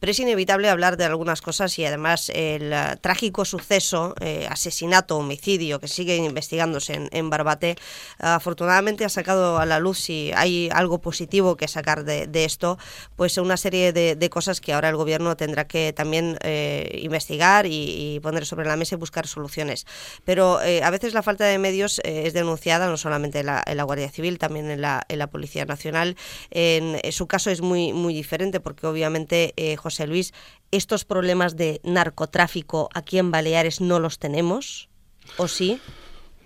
Pero 0.00 0.12
es 0.12 0.18
inevitable 0.18 0.68
hablar 0.68 0.96
de 0.96 1.04
algunas 1.04 1.42
cosas 1.42 1.75
y 1.78 1.84
además 1.84 2.30
el 2.34 2.72
eh, 2.72 2.96
trágico 3.00 3.44
suceso, 3.44 4.14
eh, 4.20 4.46
asesinato, 4.48 5.16
homicidio 5.16 5.80
que 5.80 5.88
sigue 5.88 6.16
investigándose 6.16 7.08
en, 7.10 7.30
Barbate, 7.30 7.76
afortunadamente 8.18 9.04
ha 9.04 9.08
sacado 9.08 9.58
a 9.58 9.66
la 9.66 9.80
luz 9.80 9.98
si 9.98 10.30
hay 10.34 10.68
algo 10.72 11.00
positivo 11.00 11.56
que 11.56 11.68
sacar 11.68 12.04
de, 12.04 12.44
esto, 12.44 12.78
pues 13.16 13.36
una 13.38 13.56
serie 13.56 13.92
de, 13.92 14.30
cosas 14.30 14.60
que 14.60 14.72
ahora 14.72 14.88
el 14.88 14.96
gobierno 14.96 15.36
tendrá 15.36 15.66
que 15.66 15.92
también 15.92 16.38
eh, 16.42 17.00
investigar 17.02 17.66
y, 17.66 18.20
poner 18.22 18.46
sobre 18.46 18.66
la 18.66 18.76
mesa 18.76 18.94
y 18.94 18.98
buscar 18.98 19.26
soluciones. 19.26 19.86
Pero 20.24 20.58
a 20.58 20.90
veces 20.90 21.14
la 21.14 21.22
falta 21.22 21.44
de 21.44 21.58
medios 21.58 22.00
es 22.04 22.32
denunciada 22.32 22.88
no 22.88 22.96
solamente 22.96 23.40
en 23.40 23.46
la, 23.46 23.82
Guardia 23.84 24.08
Civil, 24.10 24.38
también 24.38 24.70
en 24.70 24.80
la, 24.80 25.04
en 25.08 25.18
la 25.18 25.28
Policía 25.28 25.64
Nacional. 25.64 26.16
En, 26.50 27.00
su 27.12 27.26
caso 27.26 27.50
es 27.50 27.60
muy, 27.60 27.92
muy 27.92 28.14
diferente 28.14 28.60
porque 28.60 28.86
obviamente, 28.86 29.54
José 29.78 30.06
Luis, 30.06 30.32
estos 30.70 31.04
problemas 31.04 31.56
de 31.56 31.65
narcotráfico 31.82 32.88
aquí 32.94 33.18
en 33.18 33.30
Baleares 33.30 33.80
no 33.80 33.98
los 33.98 34.18
tenemos, 34.18 34.88
¿o 35.36 35.48
sí? 35.48 35.80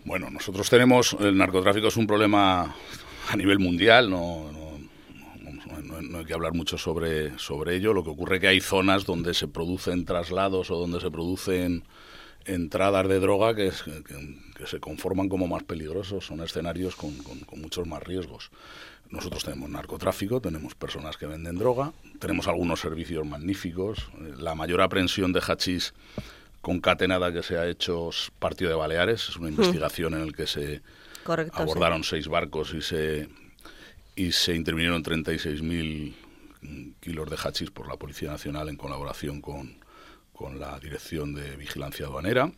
Bueno, 0.04 0.30
nosotros 0.30 0.70
tenemos, 0.70 1.16
el 1.20 1.36
narcotráfico 1.36 1.88
es 1.88 1.96
un 1.96 2.06
problema 2.06 2.74
a 3.28 3.36
nivel 3.36 3.58
mundial, 3.58 4.10
no, 4.10 4.50
no, 4.52 6.18
hay 6.18 6.24
que 6.24 6.34
hablar 6.34 6.54
mucho 6.54 6.78
sobre, 6.78 7.38
sobre 7.38 7.76
ello. 7.76 7.92
Lo 7.92 8.02
que 8.02 8.10
ocurre 8.10 8.36
es 8.36 8.40
que 8.40 8.48
hay 8.48 8.60
zonas 8.60 9.04
donde 9.04 9.34
se 9.34 9.48
producen 9.48 10.04
traslados 10.04 10.70
o 10.70 10.76
donde 10.76 11.00
se 11.00 11.10
producen 11.10 11.84
entradas 12.44 13.08
de 13.08 13.20
droga 13.20 13.54
que, 13.54 13.70
se 13.70 14.80
conforman 14.80 15.28
como 15.28 15.46
más 15.46 15.62
peligrosos, 15.62 16.26
son 16.26 16.40
escenarios 16.40 16.96
con, 16.96 17.16
con 17.18 17.60
muchos 17.60 17.86
más 17.86 18.02
riesgos. 18.02 18.50
Nosotros 19.10 19.42
tenemos 19.42 19.68
narcotráfico, 19.68 20.40
tenemos 20.40 20.74
personas 20.74 21.16
que 21.16 21.26
venden 21.26 21.58
droga, 21.58 21.92
tenemos 22.20 22.46
algunos 22.46 22.80
servicios 22.80 23.26
magníficos. 23.26 24.08
La 24.38 24.54
mayor 24.54 24.80
aprehensión 24.82 25.32
de 25.32 25.40
hachís 25.40 25.94
concatenada 26.60 27.32
que 27.32 27.42
se 27.42 27.58
ha 27.58 27.66
hecho 27.66 28.10
es 28.10 28.30
Partido 28.38 28.70
de 28.70 28.76
Baleares, 28.76 29.28
es 29.28 29.36
una 29.36 29.48
hmm. 29.48 29.54
investigación 29.54 30.14
en 30.14 30.26
la 30.26 30.32
que 30.32 30.46
se 30.46 30.82
abordaron 31.52 32.04
seis 32.04 32.28
barcos 32.28 32.72
y 32.72 32.82
se, 32.82 33.28
y 34.14 34.30
se 34.30 34.54
intervinieron 34.54 35.02
36.000 35.02 36.14
kilos 37.00 37.30
de 37.30 37.36
hachís 37.36 37.70
por 37.70 37.88
la 37.88 37.96
Policía 37.96 38.30
Nacional 38.30 38.68
en 38.68 38.76
colaboración 38.76 39.40
con, 39.40 39.76
con 40.32 40.60
la 40.60 40.78
Dirección 40.78 41.34
de 41.34 41.56
Vigilancia 41.56 42.06
Aduanera. 42.06 42.52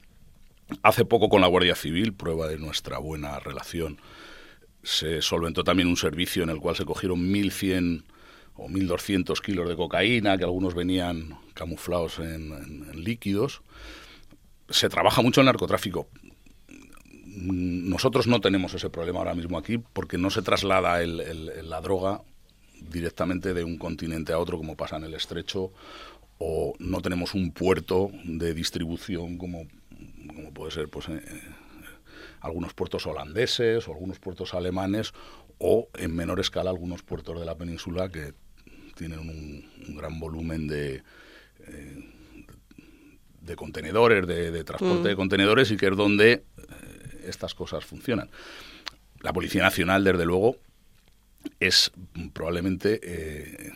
Hace 0.83 1.05
poco 1.05 1.29
con 1.29 1.41
la 1.41 1.47
Guardia 1.47 1.75
Civil, 1.75 2.13
prueba 2.13 2.47
de 2.47 2.59
nuestra 2.59 2.99
buena 2.99 3.39
relación 3.41 3.99
se 4.83 5.23
solventó 5.23 5.65
también 5.65 5.89
un 5.89 5.97
servicio 5.97 6.43
en 6.43 6.51
el 6.51 6.59
cual 6.59 6.77
se 6.77 6.85
cogieron 6.85 7.21
1.100 7.33 8.03
o 8.55 8.69
1.200 8.69 9.41
kilos 9.41 9.69
de 9.69 9.77
cocaína, 9.77 10.37
que 10.37 10.45
algunos 10.45 10.75
venían 10.75 11.39
camuflados 11.55 12.19
en, 12.19 13.05
líquidos. 13.05 13.63
Se 14.69 14.89
trabaja 14.89 15.23
mucho 15.23 15.41
el 15.41 15.47
narcotráfico. 15.47 16.09
Nosotros 17.27 18.27
no 18.27 18.41
tenemos 18.41 18.75
ese 18.75 18.91
problema 18.91 19.21
ahora 19.21 19.35
mismo 19.35 19.57
aquí 19.57 19.79
porque 19.79 20.19
no 20.19 20.31
se 20.31 20.43
traslada 20.43 21.01
la 21.05 21.81
droga 21.81 22.23
directamente 22.91 23.55
de 23.55 23.65
un 23.65 23.79
continente 23.79 24.33
a 24.33 24.39
otro 24.39 24.59
como 24.59 24.77
pasa 24.77 24.97
en 24.97 25.05
el 25.05 25.15
estrecho 25.15 25.73
o 26.39 26.75
no 26.79 27.01
tenemos 27.01 27.35
un 27.35 27.53
puerto 27.53 28.11
de 28.25 28.53
distribución 28.53 29.39
como, 29.39 29.67
como 30.35 30.53
puede 30.53 30.73
ser 30.73 30.89
pues, 30.89 31.09
eh, 31.09 31.23
algunos 32.43 32.75
puertos 32.75 33.07
holandeses 33.07 33.89
o 33.89 33.93
algunos 33.93 34.19
puertos 34.19 34.55
alemanes 34.55 35.13
o 35.59 35.89
en 35.95 36.15
menor 36.15 36.41
escala 36.41 36.71
algunos 36.71 37.03
puertos 37.03 37.39
de 37.39 37.47
la 37.47 37.57
península 37.57 38.09
que 38.09 38.35
tienen 38.97 39.21
un, 39.21 39.97
gran 39.97 40.19
volumen 40.21 40.67
de, 40.69 41.03
eh, 41.67 42.13
de 43.41 43.57
contenedores, 43.57 44.27
de, 44.27 44.65
transporte 44.65 45.09
de 45.09 45.15
mm. 45.15 45.17
contenedores 45.17 45.71
y 45.71 45.77
que 45.77 45.87
es 45.87 45.97
donde 45.97 46.33
eh, 46.33 46.43
estas 47.27 47.55
cosas 47.55 47.85
funcionan. 47.85 48.29
La 49.21 49.33
Policía 49.33 49.63
Nacional, 49.63 50.05
desde 50.05 50.25
luego, 50.25 50.57
es 51.61 51.93
probablemente 52.33 53.01
eh, 53.03 53.73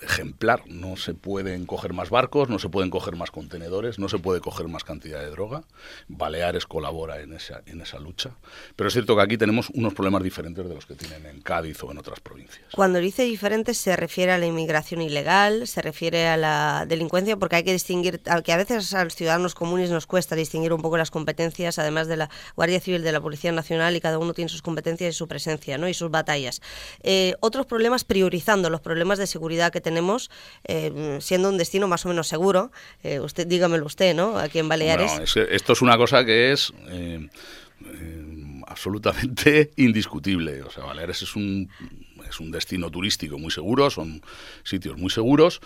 ejemplar. 0.00 0.62
No 0.66 0.96
se 0.96 1.14
pueden 1.14 1.66
coger 1.66 1.92
más 1.92 2.10
barcos, 2.10 2.48
no 2.48 2.58
se 2.58 2.68
pueden 2.68 2.90
coger 2.90 3.16
más 3.16 3.30
contenedores, 3.30 3.98
no 3.98 4.08
se 4.08 4.18
puede 4.18 4.40
coger 4.40 4.68
más 4.68 4.84
cantidad 4.84 5.20
de 5.20 5.30
droga. 5.30 5.64
Baleares 6.08 6.66
colabora 6.66 7.20
en 7.20 7.32
esa, 7.32 7.62
en 7.66 7.80
esa 7.80 7.98
lucha. 7.98 8.30
Pero 8.76 8.88
es 8.88 8.92
cierto 8.94 9.16
que 9.16 9.22
aquí 9.22 9.38
tenemos 9.38 9.70
unos 9.70 9.94
problemas 9.94 10.22
diferentes 10.22 10.68
de 10.68 10.74
los 10.74 10.86
que 10.86 10.94
tienen 10.94 11.26
en 11.26 11.40
Cádiz 11.40 11.82
o 11.82 11.90
en 11.90 11.98
otras 11.98 12.20
provincias. 12.20 12.66
Cuando 12.74 12.98
dice 12.98 13.24
diferentes 13.24 13.78
se 13.78 13.96
refiere 13.96 14.32
a 14.32 14.38
la 14.38 14.46
inmigración 14.46 15.02
ilegal, 15.02 15.66
se 15.66 15.82
refiere 15.82 16.26
a 16.28 16.36
la 16.36 16.84
delincuencia, 16.86 17.36
porque 17.36 17.56
hay 17.56 17.64
que 17.64 17.72
distinguir, 17.72 18.20
que 18.44 18.52
a 18.52 18.56
veces 18.56 18.92
a 18.94 19.04
los 19.04 19.14
ciudadanos 19.14 19.54
comunes 19.54 19.90
nos 19.90 20.06
cuesta 20.06 20.34
distinguir 20.34 20.72
un 20.72 20.82
poco 20.82 20.96
las 20.96 21.10
competencias, 21.10 21.78
además 21.78 22.08
de 22.08 22.16
la 22.16 22.30
Guardia 22.54 22.80
Civil, 22.80 23.02
de 23.02 23.12
la 23.12 23.20
Policía 23.20 23.52
Nacional, 23.52 23.96
y 23.96 24.00
cada 24.00 24.18
uno 24.18 24.34
tiene 24.34 24.48
sus 24.48 24.62
competencias 24.62 25.14
y 25.14 25.16
su 25.16 25.28
presencia 25.28 25.78
¿no? 25.78 25.88
y 25.88 25.94
sus 25.94 26.10
batallas. 26.10 26.60
Eh, 27.02 27.34
otros 27.40 27.66
problemas 27.66 28.04
priorizando 28.04 28.70
los 28.70 28.80
problemas 28.80 29.18
de 29.18 29.26
seguridad 29.26 29.72
que 29.72 29.80
tenemos, 29.80 29.95
eh, 30.64 31.18
siendo 31.20 31.48
un 31.48 31.58
destino 31.58 31.88
más 31.88 32.04
o 32.04 32.08
menos 32.08 32.28
seguro. 32.28 32.70
Eh, 33.02 33.20
usted, 33.20 33.46
dígamelo 33.46 33.86
usted, 33.86 34.14
¿no? 34.14 34.38
Aquí 34.38 34.58
en 34.58 34.68
Baleares. 34.68 35.36
esto 35.36 35.72
es 35.72 35.82
una 35.82 35.96
cosa 35.96 36.24
que 36.24 36.52
es 36.52 36.72
eh, 36.88 37.28
absolutamente 38.66 39.70
indiscutible. 39.76 40.62
O 40.62 40.70
sea, 40.70 40.84
Baleares 40.84 41.22
es 41.22 41.36
un, 41.36 41.70
es 42.28 42.40
un 42.40 42.50
destino 42.50 42.90
turístico 42.90 43.38
muy 43.38 43.50
seguro, 43.50 43.90
son 43.90 44.22
sitios 44.64 44.96
muy 44.98 45.10
seguros. 45.10 45.60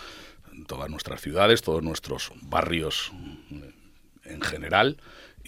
Todas 0.67 0.91
nuestras 0.91 1.21
ciudades, 1.21 1.63
todos 1.63 1.83
nuestros 1.83 2.33
barrios 2.43 3.13
en 4.25 4.41
general 4.43 4.99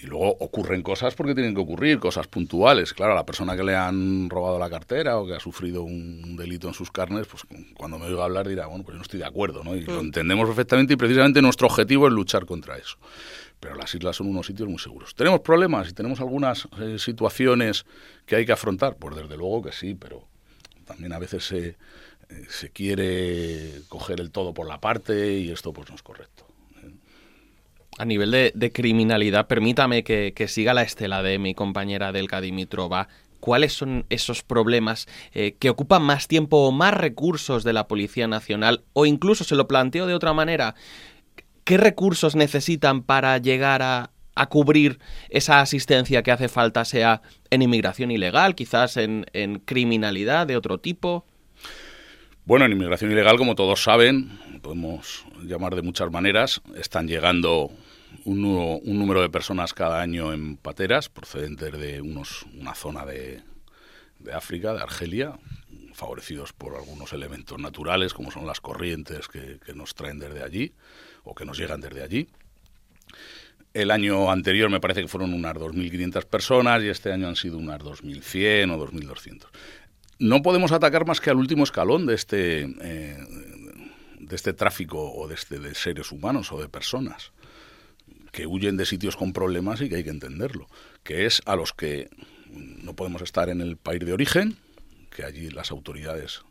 y 0.03 0.07
luego 0.07 0.37
ocurren 0.41 0.83
cosas 0.83 1.15
porque 1.15 1.33
tienen 1.33 1.55
que 1.55 1.61
ocurrir, 1.61 2.01
cosas 2.01 2.27
puntuales. 2.27 2.93
Claro, 2.93 3.13
a 3.13 3.15
la 3.15 3.25
persona 3.25 3.57
que 3.57 3.63
le 3.63 3.77
han 3.77 4.29
robado 4.29 4.59
la 4.59 4.69
cartera 4.69 5.19
o 5.19 5.27
que 5.27 5.35
ha 5.35 5.41
sufrido 5.41 5.85
un 5.85 6.37
delito 6.37 6.67
en 6.67 6.75
sus 6.75 6.91
carnes, 6.91 7.29
pues 7.29 7.45
cuando 7.77 8.01
me 8.01 8.07
oiga 8.07 8.25
hablar 8.25 8.49
dirá, 8.49 8.67
bueno, 8.67 8.83
pues 8.83 8.95
yo 8.95 8.99
no 8.99 9.03
estoy 9.03 9.21
de 9.21 9.27
acuerdo, 9.27 9.63
¿no? 9.63 9.77
Y 9.77 9.83
lo 9.83 10.03
mm. 10.03 10.07
entendemos 10.07 10.47
perfectamente 10.49 10.95
y 10.95 10.97
precisamente 10.97 11.41
nuestro 11.41 11.69
objetivo 11.69 12.09
es 12.09 12.13
luchar 12.13 12.47
contra 12.47 12.77
eso. 12.77 12.99
Pero 13.61 13.77
las 13.77 13.95
islas 13.95 14.17
son 14.17 14.27
unos 14.27 14.47
sitios 14.47 14.69
muy 14.69 14.81
seguros. 14.81 15.15
¿Tenemos 15.15 15.41
problemas 15.41 15.89
y 15.89 15.93
tenemos 15.93 16.21
algunas 16.21 16.67
eh, 16.81 16.99
situaciones 16.99 17.87
que 18.27 18.35
hay 18.35 18.45
que 18.45 18.53
afrontar? 18.53 18.97
Pues 18.97 19.15
desde 19.15 19.37
luego 19.37 19.63
que 19.63 19.71
sí, 19.71 19.95
pero 19.95 20.25
también 20.85 21.13
a 21.13 21.21
veces 21.21 21.45
se 21.47 21.77
eh, 22.33 22.47
se 22.49 22.71
quiere 22.71 23.83
coger 23.89 24.21
el 24.21 24.31
todo 24.31 24.55
por 24.55 24.67
la 24.67 24.81
parte 24.81 25.39
y 25.39 25.51
esto 25.51 25.73
pues 25.73 25.89
no 25.89 25.95
es 25.95 26.03
correcto. 26.03 26.42
A 28.03 28.05
nivel 28.05 28.33
de, 28.33 28.73
criminalidad, 28.73 29.47
permítame 29.47 30.03
que, 30.03 30.49
siga 30.49 30.75
la 30.75 30.83
estela 30.83 31.23
de 31.23 31.39
mi 31.39 31.55
compañera 31.55 32.11
Delka 32.11 32.41
Dimitrova. 32.41 33.07
¿Cuáles 33.39 33.75
son 33.75 34.07
esos 34.11 34.43
problemas 34.43 35.07
eh, 35.35 35.55
que 35.61 35.71
ocupan 35.71 36.03
más 36.03 36.27
tiempo 36.27 36.67
o 36.67 36.73
más 36.73 36.95
recursos 36.95 37.63
de 37.63 37.73
la 37.73 37.87
Policía 37.87 38.27
Nacional? 38.27 38.83
O 38.93 39.07
incluso 39.07 39.45
se 39.45 39.55
lo 39.55 39.69
planteo 39.69 40.09
de 40.09 40.15
otra 40.15 40.33
manera, 40.33 40.75
¿qué 41.63 41.77
recursos 41.77 42.35
necesitan 42.35 43.05
para 43.05 43.39
llegar 43.39 43.83
a, 43.83 44.11
cubrir 44.49 44.99
esa 45.29 45.61
asistencia 45.61 46.25
que 46.25 46.33
hace 46.33 46.49
falta, 46.49 46.85
sea 46.85 47.23
en 47.51 47.63
inmigración 47.63 48.11
ilegal, 48.11 48.57
quizás 48.57 48.97
en 48.97 49.63
criminalidad 49.65 50.49
de 50.49 50.57
otro 50.57 50.79
tipo? 50.79 51.25
Bueno, 52.45 52.65
en 52.65 52.73
inmigración 52.73 53.13
ilegal, 53.13 53.39
como 53.39 53.55
todos 53.55 53.85
saben, 53.85 54.41
podemos 54.61 55.25
llamar 55.45 55.77
de 55.77 55.83
muchas 55.83 56.11
maneras, 56.11 56.61
están 56.75 57.07
llegando 57.07 57.71
un, 58.25 58.99
número 58.99 59.23
de 59.23 59.29
personas 59.29 59.75
cada 59.75 60.01
año 60.01 60.33
en 60.33 60.57
pateras 60.57 61.09
procedentes 61.09 61.73
de 61.79 62.01
unos, 62.01 62.47
una 62.59 62.75
zona 62.75 63.05
de, 63.05 63.43
de 64.19 64.33
África, 64.33 64.73
de 64.75 64.83
Argelia, 64.83 65.39
favorecidos 65.95 66.53
por 66.53 66.77
algunos 66.77 67.13
elementos 67.13 67.59
naturales, 67.59 68.15
como 68.15 68.31
son 68.31 68.47
las 68.47 68.61
corrientes 68.61 69.29
que, 69.29 69.59
nos 69.75 69.95
traen 69.95 70.19
desde 70.19 70.43
allí 70.43 70.73
o 71.25 71.35
que 71.35 71.45
nos 71.45 71.59
llegan 71.59 71.81
desde 71.81 72.03
allí. 72.03 72.29
El 73.75 73.91
año 73.91 74.31
anterior 74.31 74.69
me 74.71 74.81
parece 74.81 75.01
que 75.01 75.09
fueron 75.09 75.33
unas 75.33 75.55
2.500 75.55 76.27
personas 76.27 76.83
y 76.83 76.89
este 76.89 77.13
año 77.13 77.29
han 77.29 77.37
sido 77.37 77.57
unas 77.57 77.81
2.100 77.81 78.73
o 78.73 78.87
2.200 78.87 79.47
no 80.23 80.41
podemos 80.41 80.71
atacar 80.71 81.05
más 81.05 81.21
que 81.21 81.31
al 81.31 81.37
último 81.37 81.65
escalón 81.65 82.07
de 82.07 82.15
este, 82.15 82.63
eh, 82.63 83.19
de 84.21 84.37
este 84.37 84.53
tráfico 84.53 85.13
o 85.13 85.27
de, 85.27 85.35
este, 85.35 85.59
de 85.59 85.75
seres 85.75 86.13
humanos 86.13 86.53
o 86.53 86.61
de 86.61 86.69
personas 86.69 87.33
que 88.33 88.47
huyen 88.47 88.77
de 88.77 88.87
sitios 88.87 89.17
con 89.17 89.33
problemas 89.33 89.81
y 89.81 89.89
que 89.89 89.97
hay 89.97 90.05
que 90.05 90.11
entenderlo, 90.11 90.67
que 91.05 91.27
es 91.27 91.43
a 91.47 91.55
los 91.55 91.73
que 91.73 92.11
no 92.51 92.97
podemos 92.97 93.23
estar 93.23 93.49
en 93.49 93.61
el 93.61 93.77
país 93.77 94.05
de 94.05 94.13
origen, 94.13 94.57
que 95.11 95.25
allí 95.25 95.51
las 95.51 95.71
autoridades 95.71 96.43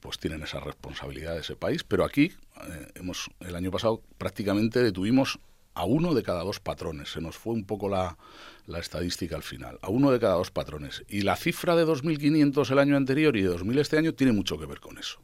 pues 0.00 0.18
tienen 0.18 0.42
esa 0.42 0.60
responsabilidad 0.60 1.34
de 1.34 1.40
ese 1.40 1.56
país, 1.56 1.82
pero 1.82 2.04
aquí 2.04 2.32
eh, 2.68 2.88
hemos 2.96 3.30
el 3.40 3.56
año 3.56 3.70
pasado 3.70 4.02
prácticamente 4.18 4.82
detuvimos 4.82 5.38
a 5.76 5.84
uno 5.84 6.14
de 6.14 6.22
cada 6.22 6.42
dos 6.42 6.58
patrones. 6.58 7.12
Se 7.12 7.20
nos 7.20 7.36
fue 7.36 7.52
un 7.52 7.64
poco 7.64 7.88
la, 7.88 8.16
estadística 8.78 9.36
al 9.36 9.42
final. 9.42 9.78
A 9.82 9.90
uno 9.90 10.10
de 10.10 10.18
cada 10.18 10.34
dos 10.34 10.50
patrones. 10.50 11.04
Y 11.06 11.20
la 11.20 11.36
cifra 11.36 11.76
de 11.76 11.86
2.500 11.86 12.70
el 12.70 12.78
año 12.78 12.96
anterior 12.96 13.36
y 13.36 13.42
de 13.42 13.50
2.000 13.50 13.78
este 13.78 13.98
año 13.98 14.14
tiene 14.14 14.32
mucho 14.32 14.58
que 14.58 14.64
ver 14.64 14.80
con 14.80 14.96
eso. 14.96 15.20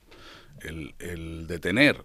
El, 0.61 1.47
detener, 1.47 2.05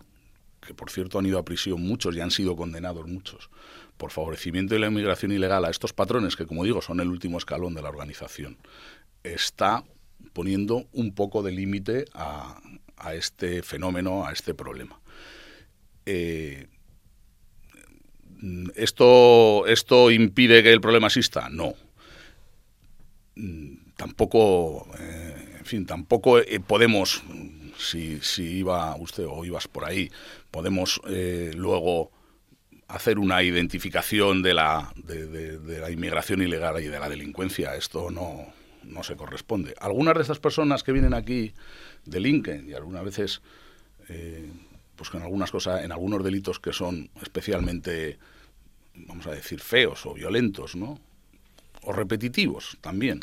que 0.67 0.73
por 0.73 0.91
cierto 0.91 1.17
han 1.17 1.25
ido 1.25 1.39
a 1.39 1.45
prisión 1.45 1.81
muchos 1.81 2.15
y 2.15 2.19
han 2.19 2.29
sido 2.29 2.55
condenados 2.55 3.07
muchos, 3.07 3.49
por 3.95 4.11
favorecimiento 4.11 4.75
de 4.75 4.81
la 4.81 4.87
inmigración 4.87 5.31
ilegal 5.31 5.63
a 5.65 5.69
estos 5.69 5.93
patrones, 5.93 6.35
que 6.35 6.45
como 6.45 6.65
digo 6.65 6.81
son 6.81 6.99
el 6.99 7.07
último 7.07 7.37
escalón 7.37 7.73
de 7.73 7.81
la 7.81 7.89
organización, 7.89 8.57
está 9.23 9.83
poniendo 10.33 10.85
un 10.91 11.15
poco 11.15 11.41
de 11.41 11.51
límite 11.51 12.05
a, 12.13 12.59
este 13.13 13.63
fenómeno, 13.63 14.25
a 14.25 14.33
este 14.33 14.53
problema. 14.53 14.99
Eh, 16.05 16.67
¿Esto, 18.75 19.65
¿Esto 19.67 20.11
impide 20.11 20.61
que 20.63 20.73
el 20.73 20.81
problema 20.81 21.07
exista? 21.07 21.49
No. 21.49 21.73
Tampoco, 23.95 24.87
eh, 24.99 25.55
en 25.59 25.65
fin, 25.65 25.85
tampoco 25.85 26.39
eh, 26.39 26.59
podemos, 26.59 27.23
si, 27.77 28.19
si, 28.21 28.57
iba 28.59 28.95
usted 28.95 29.25
o 29.27 29.45
ibas 29.45 29.67
por 29.67 29.85
ahí, 29.85 30.09
podemos 30.51 31.01
eh, 31.07 31.51
luego 31.55 32.11
hacer 32.87 33.19
una 33.19 33.43
identificación 33.43 34.41
de 34.41 34.53
la, 34.53 34.93
de, 34.95 35.79
la 35.79 35.91
inmigración 35.91 36.41
ilegal 36.41 36.81
y 36.81 36.87
de 36.87 36.99
la 36.99 37.09
delincuencia. 37.09 37.75
Esto 37.75 38.11
no, 38.11 38.53
no 38.83 39.03
se 39.03 39.15
corresponde. 39.15 39.73
Algunas 39.79 40.15
de 40.15 40.21
estas 40.21 40.39
personas 40.39 40.83
que 40.83 40.93
vienen 40.93 41.13
aquí 41.13 41.53
delinquen 42.05 42.69
y 42.69 42.73
algunas 42.73 43.03
veces 43.03 43.41
pues 44.97 45.11
con 45.11 45.21
algunas 45.21 45.51
cosas, 45.51 45.85
en 45.85 45.91
algunos 45.91 46.23
delitos 46.23 46.59
que 46.59 46.73
son 46.73 47.09
especialmente, 47.21 48.17
vamos 48.95 49.27
a 49.27 49.31
decir, 49.31 49.61
feos 49.61 50.05
o 50.05 50.13
violentos, 50.13 50.75
¿no? 50.75 50.99
O 51.83 51.93
repetitivos 51.93 52.77
también. 52.81 53.21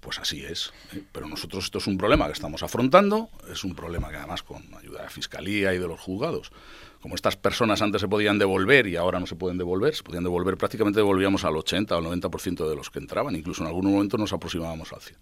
Pues 0.00 0.18
así 0.18 0.44
es. 0.44 0.72
¿eh? 0.92 1.02
Pero 1.12 1.26
nosotros 1.26 1.64
esto 1.64 1.78
es 1.78 1.86
un 1.86 1.98
problema 1.98 2.26
que 2.26 2.32
estamos 2.32 2.62
afrontando, 2.62 3.28
es 3.50 3.64
un 3.64 3.74
problema 3.74 4.10
que 4.10 4.16
además 4.16 4.42
con 4.42 4.62
ayuda 4.74 4.98
de 4.98 5.04
la 5.04 5.10
Fiscalía 5.10 5.74
y 5.74 5.78
de 5.78 5.88
los 5.88 6.00
juzgados, 6.00 6.52
como 7.00 7.14
estas 7.14 7.36
personas 7.36 7.82
antes 7.82 8.00
se 8.00 8.08
podían 8.08 8.38
devolver 8.38 8.86
y 8.86 8.96
ahora 8.96 9.20
no 9.20 9.26
se 9.26 9.36
pueden 9.36 9.58
devolver, 9.58 9.94
se 9.94 10.02
podían 10.02 10.24
devolver, 10.24 10.56
prácticamente 10.56 11.00
devolvíamos 11.00 11.44
al 11.44 11.56
80 11.56 11.94
o 11.94 11.98
al 11.98 12.20
90% 12.20 12.68
de 12.68 12.76
los 12.76 12.90
que 12.90 12.98
entraban, 12.98 13.36
incluso 13.36 13.62
en 13.62 13.68
algún 13.68 13.92
momento 13.92 14.16
nos 14.16 14.32
aproximábamos 14.32 14.92
al 14.92 15.00
100. 15.00 15.18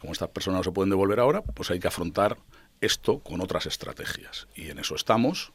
Como 0.00 0.12
estas 0.12 0.28
personas 0.30 0.60
no 0.60 0.64
se 0.64 0.72
pueden 0.72 0.90
devolver 0.90 1.20
ahora, 1.20 1.42
pues 1.42 1.70
hay 1.70 1.78
que 1.78 1.88
afrontar 1.88 2.38
esto 2.80 3.20
con 3.20 3.40
otras 3.40 3.66
estrategias. 3.66 4.48
Y 4.54 4.70
en 4.70 4.78
eso 4.78 4.94
estamos. 4.94 5.52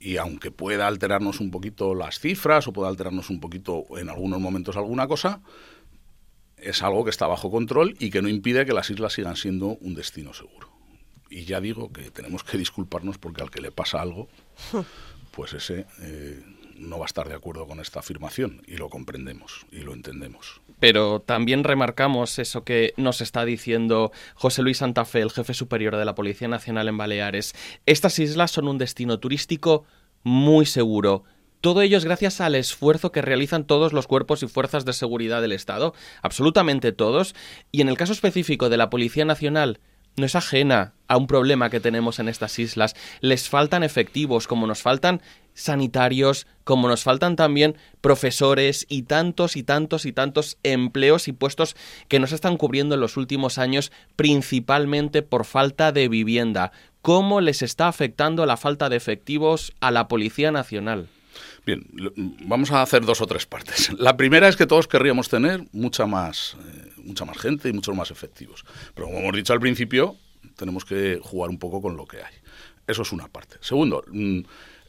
Y 0.00 0.16
aunque 0.16 0.50
pueda 0.50 0.86
alterarnos 0.86 1.40
un 1.40 1.50
poquito 1.50 1.94
las 1.94 2.18
cifras 2.18 2.66
o 2.66 2.72
pueda 2.72 2.88
alterarnos 2.88 3.30
un 3.30 3.40
poquito 3.40 3.84
en 3.96 4.08
algunos 4.08 4.40
momentos 4.40 4.76
alguna 4.76 5.06
cosa, 5.06 5.40
es 6.64 6.82
algo 6.82 7.04
que 7.04 7.10
está 7.10 7.26
bajo 7.26 7.50
control 7.50 7.96
y 7.98 8.10
que 8.10 8.22
no 8.22 8.28
impide 8.28 8.66
que 8.66 8.72
las 8.72 8.90
islas 8.90 9.12
sigan 9.12 9.36
siendo 9.36 9.76
un 9.80 9.94
destino 9.94 10.32
seguro. 10.32 10.70
Y 11.30 11.44
ya 11.44 11.60
digo 11.60 11.92
que 11.92 12.10
tenemos 12.10 12.44
que 12.44 12.58
disculparnos 12.58 13.18
porque 13.18 13.42
al 13.42 13.50
que 13.50 13.60
le 13.60 13.72
pasa 13.72 14.00
algo, 14.00 14.28
pues 15.32 15.52
ese 15.54 15.86
eh, 16.00 16.42
no 16.76 16.98
va 16.98 17.04
a 17.04 17.06
estar 17.06 17.28
de 17.28 17.34
acuerdo 17.34 17.66
con 17.66 17.80
esta 17.80 18.00
afirmación 18.00 18.62
y 18.66 18.76
lo 18.76 18.88
comprendemos 18.88 19.66
y 19.72 19.80
lo 19.80 19.92
entendemos 19.92 20.60
pero 20.84 21.20
también 21.20 21.64
remarcamos 21.64 22.38
eso 22.38 22.64
que 22.64 22.92
nos 22.98 23.22
está 23.22 23.46
diciendo 23.46 24.12
José 24.34 24.60
Luis 24.60 24.76
Santafe, 24.76 25.22
el 25.22 25.30
jefe 25.30 25.54
superior 25.54 25.96
de 25.96 26.04
la 26.04 26.14
Policía 26.14 26.46
Nacional 26.46 26.88
en 26.88 26.98
Baleares. 26.98 27.54
Estas 27.86 28.18
islas 28.18 28.50
son 28.50 28.68
un 28.68 28.76
destino 28.76 29.18
turístico 29.18 29.86
muy 30.24 30.66
seguro. 30.66 31.24
Todo 31.64 31.80
ello 31.80 31.96
es 31.96 32.04
gracias 32.04 32.42
al 32.42 32.56
esfuerzo 32.56 33.10
que 33.10 33.22
realizan 33.22 33.64
todos 33.64 33.94
los 33.94 34.06
cuerpos 34.06 34.42
y 34.42 34.48
fuerzas 34.48 34.84
de 34.84 34.92
seguridad 34.92 35.40
del 35.40 35.52
Estado, 35.52 35.94
absolutamente 36.20 36.92
todos, 36.92 37.34
y 37.72 37.80
en 37.80 37.88
el 37.88 37.96
caso 37.96 38.12
específico 38.12 38.68
de 38.68 38.76
la 38.76 38.90
Policía 38.90 39.24
Nacional, 39.24 39.80
no 40.14 40.26
es 40.26 40.34
ajena 40.34 40.92
a 41.08 41.16
un 41.16 41.26
problema 41.26 41.70
que 41.70 41.80
tenemos 41.80 42.18
en 42.18 42.28
estas 42.28 42.58
islas. 42.58 42.94
Les 43.22 43.48
faltan 43.48 43.82
efectivos, 43.82 44.46
como 44.46 44.66
nos 44.66 44.82
faltan 44.82 45.22
sanitarios, 45.54 46.46
como 46.64 46.86
nos 46.86 47.02
faltan 47.02 47.34
también 47.34 47.78
profesores 48.02 48.84
y 48.90 49.04
tantos 49.04 49.56
y 49.56 49.62
tantos 49.62 50.04
y 50.04 50.12
tantos 50.12 50.58
empleos 50.64 51.28
y 51.28 51.32
puestos 51.32 51.76
que 52.08 52.20
nos 52.20 52.32
están 52.32 52.58
cubriendo 52.58 52.94
en 52.94 53.00
los 53.00 53.16
últimos 53.16 53.56
años, 53.56 53.90
principalmente 54.16 55.22
por 55.22 55.46
falta 55.46 55.92
de 55.92 56.08
vivienda. 56.08 56.72
¿Cómo 57.00 57.40
les 57.40 57.62
está 57.62 57.88
afectando 57.88 58.44
la 58.44 58.58
falta 58.58 58.90
de 58.90 58.96
efectivos 58.96 59.72
a 59.80 59.90
la 59.90 60.08
Policía 60.08 60.52
Nacional? 60.52 61.08
Bien, 61.66 61.86
vamos 62.42 62.70
a 62.70 62.82
hacer 62.82 63.04
dos 63.04 63.20
o 63.20 63.26
tres 63.26 63.46
partes. 63.46 63.92
La 63.98 64.16
primera 64.16 64.48
es 64.48 64.56
que 64.56 64.66
todos 64.66 64.88
querríamos 64.88 65.28
tener 65.28 65.64
mucha 65.72 66.06
más, 66.06 66.56
eh, 66.58 66.92
mucha 67.02 67.24
más 67.24 67.38
gente 67.38 67.68
y 67.68 67.72
muchos 67.72 67.94
más 67.96 68.10
efectivos. 68.10 68.64
Pero 68.94 69.06
como 69.06 69.20
hemos 69.20 69.36
dicho 69.36 69.52
al 69.52 69.60
principio, 69.60 70.16
tenemos 70.56 70.84
que 70.84 71.20
jugar 71.22 71.50
un 71.50 71.58
poco 71.58 71.80
con 71.80 71.96
lo 71.96 72.06
que 72.06 72.18
hay. 72.18 72.34
Eso 72.86 73.02
es 73.02 73.12
una 73.12 73.28
parte. 73.28 73.56
Segundo, 73.60 74.04
mm, 74.10 74.40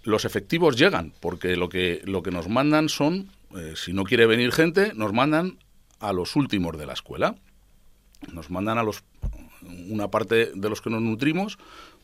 los 0.03 0.25
efectivos 0.25 0.77
llegan, 0.77 1.13
porque 1.19 1.55
lo 1.55 1.69
que, 1.69 2.01
lo 2.05 2.21
que 2.21 2.31
nos 2.31 2.47
mandan 2.47 2.89
son, 2.89 3.31
eh, 3.55 3.73
si 3.75 3.93
no 3.93 4.03
quiere 4.03 4.25
venir 4.25 4.51
gente, 4.51 4.93
nos 4.93 5.13
mandan 5.13 5.57
a 5.99 6.13
los 6.13 6.35
últimos 6.35 6.77
de 6.77 6.85
la 6.85 6.93
escuela. 6.93 7.35
Nos 8.31 8.49
mandan 8.49 8.77
a 8.77 8.83
los 8.83 9.03
una 9.89 10.09
parte 10.09 10.51
de 10.53 10.69
los 10.69 10.81
que 10.81 10.89
nos 10.89 11.01
nutrimos. 11.01 11.57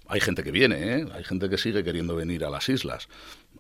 Hay 0.07 0.19
gente 0.19 0.43
que 0.43 0.51
viene, 0.51 0.95
¿eh? 0.95 1.07
hay 1.13 1.23
gente 1.23 1.49
que 1.49 1.57
sigue 1.57 1.83
queriendo 1.83 2.15
venir 2.15 2.43
a 2.43 2.49
las 2.49 2.67
islas, 2.67 3.07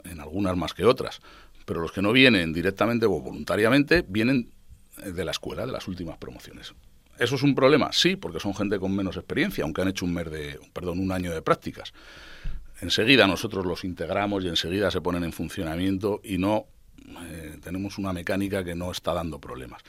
en 0.05 0.19
algunas 0.19 0.55
más 0.55 0.73
que 0.73 0.85
otras. 0.85 1.21
Pero 1.65 1.81
los 1.81 1.91
que 1.91 2.01
no 2.01 2.11
vienen 2.11 2.53
directamente 2.53 3.05
o 3.05 3.21
voluntariamente 3.21 4.03
vienen 4.07 4.51
de 4.97 5.25
la 5.25 5.31
escuela, 5.31 5.65
de 5.65 5.71
las 5.71 5.87
últimas 5.87 6.17
promociones. 6.17 6.73
¿Eso 7.17 7.35
es 7.35 7.43
un 7.43 7.53
problema? 7.53 7.91
Sí, 7.91 8.15
porque 8.15 8.39
son 8.39 8.55
gente 8.55 8.79
con 8.79 8.95
menos 8.95 9.15
experiencia, 9.15 9.63
aunque 9.63 9.81
han 9.81 9.89
hecho 9.89 10.05
un 10.05 10.13
mes 10.13 10.31
de, 10.31 10.59
perdón, 10.73 10.99
un 10.99 11.11
año 11.11 11.31
de 11.31 11.41
prácticas. 11.41 11.93
Enseguida 12.81 13.27
nosotros 13.27 13.65
los 13.65 13.83
integramos 13.83 14.43
y 14.43 14.47
enseguida 14.47 14.89
se 14.89 15.01
ponen 15.01 15.23
en 15.23 15.31
funcionamiento 15.31 16.19
y 16.23 16.39
no 16.39 16.65
eh, 17.27 17.57
tenemos 17.63 17.97
una 17.97 18.11
mecánica 18.11 18.63
que 18.63 18.73
no 18.73 18.91
está 18.91 19.13
dando 19.13 19.39
problemas. 19.39 19.83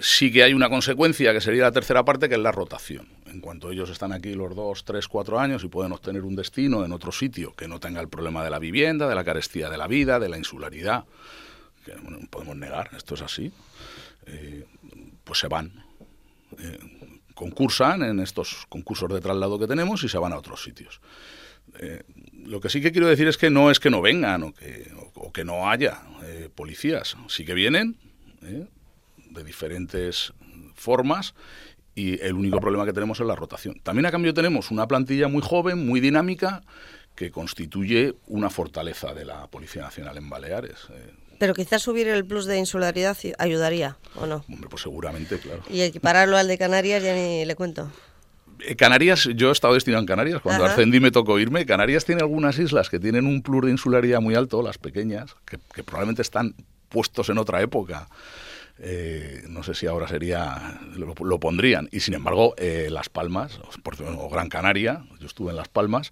Sí 0.00 0.32
que 0.32 0.42
hay 0.42 0.54
una 0.54 0.70
consecuencia 0.70 1.32
que 1.32 1.40
sería 1.40 1.64
la 1.64 1.72
tercera 1.72 2.04
parte, 2.04 2.28
que 2.28 2.36
es 2.36 2.40
la 2.40 2.52
rotación. 2.52 3.08
En 3.26 3.40
cuanto 3.40 3.70
ellos 3.70 3.90
están 3.90 4.12
aquí 4.12 4.34
los 4.34 4.54
dos, 4.54 4.84
tres, 4.84 5.06
cuatro 5.06 5.38
años 5.38 5.64
y 5.64 5.68
pueden 5.68 5.92
obtener 5.92 6.22
un 6.22 6.34
destino 6.34 6.84
en 6.84 6.92
otro 6.92 7.12
sitio 7.12 7.52
que 7.54 7.68
no 7.68 7.78
tenga 7.78 8.00
el 8.00 8.08
problema 8.08 8.42
de 8.42 8.50
la 8.50 8.58
vivienda, 8.58 9.08
de 9.08 9.14
la 9.14 9.24
carestía 9.24 9.68
de 9.68 9.76
la 9.76 9.86
vida, 9.86 10.18
de 10.18 10.28
la 10.28 10.38
insularidad, 10.38 11.04
que 11.84 11.92
podemos 12.30 12.56
negar, 12.56 12.90
esto 12.96 13.14
es 13.14 13.22
así, 13.22 13.52
eh, 14.26 14.64
pues 15.24 15.38
se 15.40 15.48
van. 15.48 15.84
Eh, 16.58 16.78
concursan 17.34 18.02
en 18.02 18.20
estos 18.20 18.66
concursos 18.68 19.12
de 19.12 19.20
traslado 19.20 19.58
que 19.58 19.66
tenemos 19.66 20.04
y 20.04 20.08
se 20.08 20.18
van 20.18 20.32
a 20.32 20.38
otros 20.38 20.62
sitios. 20.62 21.00
Eh, 21.78 22.02
lo 22.44 22.60
que 22.60 22.68
sí 22.68 22.80
que 22.80 22.92
quiero 22.92 23.08
decir 23.08 23.28
es 23.28 23.36
que 23.36 23.50
no 23.50 23.70
es 23.70 23.80
que 23.80 23.90
no 23.90 24.00
vengan 24.00 24.42
o 24.42 24.54
que, 24.54 24.90
o, 25.14 25.32
que 25.32 25.44
no 25.44 25.68
haya 25.70 26.02
policías. 26.54 27.16
Sí 27.28 27.44
que 27.44 27.54
vienen 27.54 27.96
de 29.32 29.44
diferentes 29.44 30.32
formas 30.74 31.34
y 31.94 32.20
el 32.22 32.34
único 32.34 32.60
problema 32.60 32.86
que 32.86 32.92
tenemos 32.92 33.20
es 33.20 33.26
la 33.26 33.36
rotación. 33.36 33.80
También 33.82 34.06
a 34.06 34.10
cambio 34.10 34.32
tenemos 34.32 34.70
una 34.70 34.86
plantilla 34.86 35.28
muy 35.28 35.42
joven, 35.42 35.86
muy 35.86 36.00
dinámica, 36.00 36.62
que 37.14 37.30
constituye 37.30 38.14
una 38.26 38.48
fortaleza 38.48 39.12
de 39.12 39.24
la 39.24 39.46
Policía 39.48 39.82
Nacional 39.82 40.16
en 40.16 40.30
Baleares. 40.30 40.88
Pero 41.38 41.54
quizás 41.54 41.82
subir 41.82 42.08
el 42.08 42.24
plus 42.24 42.46
de 42.46 42.58
insularidad 42.58 43.16
ayudaría, 43.38 43.98
¿o 44.14 44.26
no? 44.26 44.44
Hombre, 44.48 44.68
pues 44.70 44.82
seguramente, 44.82 45.38
claro. 45.38 45.62
Y 45.68 45.82
equipararlo 45.82 46.36
al 46.36 46.48
de 46.48 46.56
Canarias 46.56 47.02
ya 47.02 47.14
ni 47.14 47.44
le 47.44 47.54
cuento. 47.56 47.90
Eh, 48.60 48.76
Canarias, 48.76 49.28
yo 49.34 49.48
he 49.48 49.52
estado 49.52 49.74
destinado 49.74 50.00
en 50.00 50.06
Canarias, 50.06 50.40
cuando 50.40 50.64
ascendí 50.64 51.00
me 51.00 51.10
tocó 51.10 51.38
irme. 51.38 51.66
Canarias 51.66 52.04
tiene 52.04 52.20
algunas 52.22 52.58
islas 52.58 52.88
que 52.88 52.98
tienen 52.98 53.26
un 53.26 53.42
plus 53.42 53.64
de 53.64 53.72
insularidad 53.72 54.20
muy 54.20 54.34
alto, 54.34 54.62
las 54.62 54.78
pequeñas, 54.78 55.34
que, 55.44 55.58
probablemente 55.82 56.22
están 56.22 56.54
puestos 56.88 57.28
en 57.28 57.38
otra 57.38 57.60
época. 57.60 58.08
Eh, 58.84 59.44
no 59.48 59.62
sé 59.62 59.74
si 59.74 59.86
ahora 59.86 60.08
sería, 60.08 60.80
lo, 60.96 61.38
pondrían. 61.38 61.88
Y 61.92 62.00
sin 62.00 62.14
embargo, 62.14 62.54
eh, 62.58 62.88
Las 62.90 63.08
Palmas, 63.08 63.60
o 64.18 64.28
Gran 64.28 64.48
Canaria, 64.48 65.04
yo 65.20 65.26
estuve 65.26 65.50
en 65.50 65.56
Las 65.56 65.68
Palmas, 65.68 66.10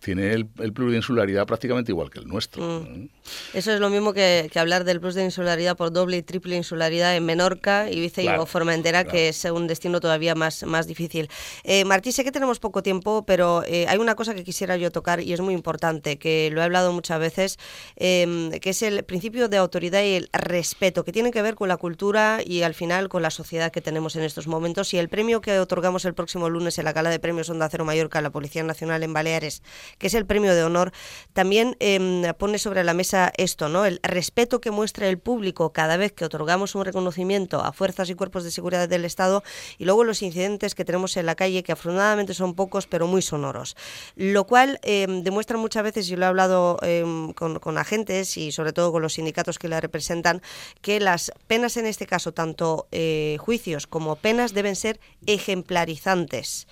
tiene 0.00 0.32
el, 0.32 0.48
el, 0.58 0.72
plus 0.72 0.90
de 0.90 0.96
insularidad 0.96 1.46
prácticamente 1.46 1.92
igual 1.92 2.10
que 2.10 2.18
el 2.18 2.26
nuestro. 2.26 2.62
Mm. 2.62 3.08
Eso 3.54 3.72
es 3.72 3.80
lo 3.80 3.90
mismo 3.90 4.12
que, 4.12 4.50
hablar 4.54 4.84
del 4.84 5.00
plus 5.00 5.14
de 5.14 5.24
insularidad 5.24 5.76
por 5.76 5.92
doble 5.92 6.16
y 6.16 6.22
triple 6.22 6.56
insularidad 6.56 7.16
en 7.16 7.24
Menorca, 7.24 7.90
Ibiza 7.90 8.22
y 8.22 8.28
Formentera, 8.46 9.04
que 9.04 9.28
es 9.28 9.44
un 9.44 9.66
destino 9.66 10.00
todavía 10.00 10.34
más, 10.34 10.64
más 10.64 10.86
difícil. 10.86 11.28
Eh, 11.64 11.84
Martí, 11.84 12.12
sé 12.12 12.24
que 12.24 12.32
tenemos 12.32 12.58
poco 12.58 12.82
tiempo, 12.82 13.24
pero 13.26 13.62
eh, 13.66 13.86
hay 13.88 13.98
una 13.98 14.14
cosa 14.14 14.34
que 14.34 14.44
quisiera 14.44 14.76
yo 14.76 14.90
tocar 14.90 15.20
y 15.20 15.32
es 15.32 15.40
muy 15.40 15.54
importante, 15.54 16.18
que 16.18 16.50
lo 16.52 16.60
he 16.60 16.64
hablado 16.64 16.92
muchas 16.92 17.20
veces, 17.20 17.58
em, 17.96 18.50
que 18.50 18.70
es 18.70 18.82
el 18.82 19.04
principio 19.04 19.48
de 19.48 19.58
autoridad 19.58 20.02
y 20.02 20.14
el 20.14 20.30
respeto, 20.32 21.04
que 21.04 21.12
tiene 21.12 21.30
que 21.30 21.42
ver 21.42 21.54
con 21.54 21.68
la 21.68 21.76
cultura 21.76 22.40
y 22.44 22.62
al 22.62 22.74
final 22.74 23.08
con 23.08 23.22
la 23.22 23.30
sociedad 23.30 23.70
que 23.70 23.80
tenemos 23.80 24.16
en 24.16 24.22
estos 24.22 24.46
momentos. 24.46 24.94
Y 24.94 24.98
el 24.98 25.08
premio 25.08 25.40
que 25.40 25.58
otorgamos 25.58 26.04
el 26.04 26.14
próximo 26.14 26.48
lunes 26.48 26.78
en 26.78 26.84
la 26.84 26.92
Gala 26.92 27.10
de 27.10 27.18
Premios 27.18 27.50
Onda 27.50 27.68
Cero 27.68 27.84
Mallorca 27.84 28.18
a 28.18 28.22
la 28.22 28.30
Policía 28.30 28.62
Nacional 28.62 29.02
en 29.02 29.12
Baleares, 29.12 29.62
que 29.98 30.06
es 30.06 30.14
el 30.14 30.26
premio 30.26 30.54
de 30.54 30.64
honor, 30.64 30.92
también 31.32 31.76
em, 31.80 32.22
pone 32.38 32.58
sobre 32.58 32.84
la 32.84 32.94
mesa 32.94 33.32
esto, 33.36 33.68
¿no? 33.68 33.84
El 33.84 34.00
respeto 34.02 34.60
que 34.60 34.70
muestra 34.70 35.08
el 35.08 35.18
público 35.18 35.72
cada 35.72 35.96
vez 35.96 36.12
que 36.12 36.24
otorgamos 36.24 36.74
un 36.74 36.84
reconocimiento 36.84 37.60
a 37.60 37.72
fuerzas 37.72 38.10
y 38.10 38.14
cuerpos 38.14 38.44
de 38.44 38.50
seguridad 38.50 38.88
del 38.88 39.04
Estado 39.04 39.42
y 39.78 39.84
luego 39.84 40.04
los 40.04 40.22
incidentes 40.22 40.74
que 40.74 40.84
tenemos 40.84 41.16
en 41.16 41.26
la 41.26 41.34
calle, 41.34 41.62
que 41.62 41.72
afortunadamente 41.72 42.34
son 42.34 42.54
pocos, 42.54 42.86
pero 42.86 43.06
muy 43.06 43.22
sonoros. 43.22 43.76
Lo 44.16 44.46
cual 44.46 44.78
em, 44.82 45.22
demuestra 45.22 45.56
muchas 45.56 45.82
veces, 45.82 46.10
y 46.10 46.16
lo 46.16 46.24
he 46.24 46.28
hablado 46.28 46.78
em, 46.82 47.32
con, 47.32 47.78
agentes 47.78 48.36
y 48.36 48.52
sobre 48.52 48.72
todo 48.72 48.92
con 48.92 49.02
los 49.02 49.14
sindicatos 49.14 49.58
que 49.58 49.68
la 49.68 49.80
representan, 49.80 50.42
que 50.80 51.00
las 51.00 51.32
penas 51.46 51.76
en 51.76 51.86
este 51.86 52.06
caso, 52.06 52.32
tanto 52.32 52.88
eh, 52.92 53.36
juicios 53.40 53.86
como 53.86 54.16
penas, 54.16 54.52
deben 54.52 54.76
ser 54.76 55.00
ejemplarizantes. 55.26 56.66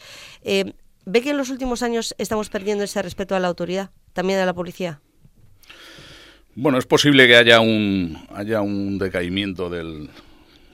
¿Ve 1.11 1.23
que 1.23 1.31
en 1.31 1.39
los 1.39 1.49
últimos 1.49 1.83
años 1.83 2.15
estamos 2.19 2.51
perdiendo 2.51 2.85
ese 2.85 3.01
respeto 3.01 3.35
a 3.35 3.41
la 3.41 3.49
autoridad, 3.49 3.89
también 4.13 4.41
a 4.41 4.45
la 4.45 4.53
policía? 4.53 5.01
Bueno, 6.55 6.77
es 6.77 6.85
posible 6.85 7.27
que 7.27 7.35
haya 7.35 7.61
un, 7.61 8.19
haya 8.35 8.61
un 8.61 8.99
decaimiento 8.99 9.71
del, 9.71 10.11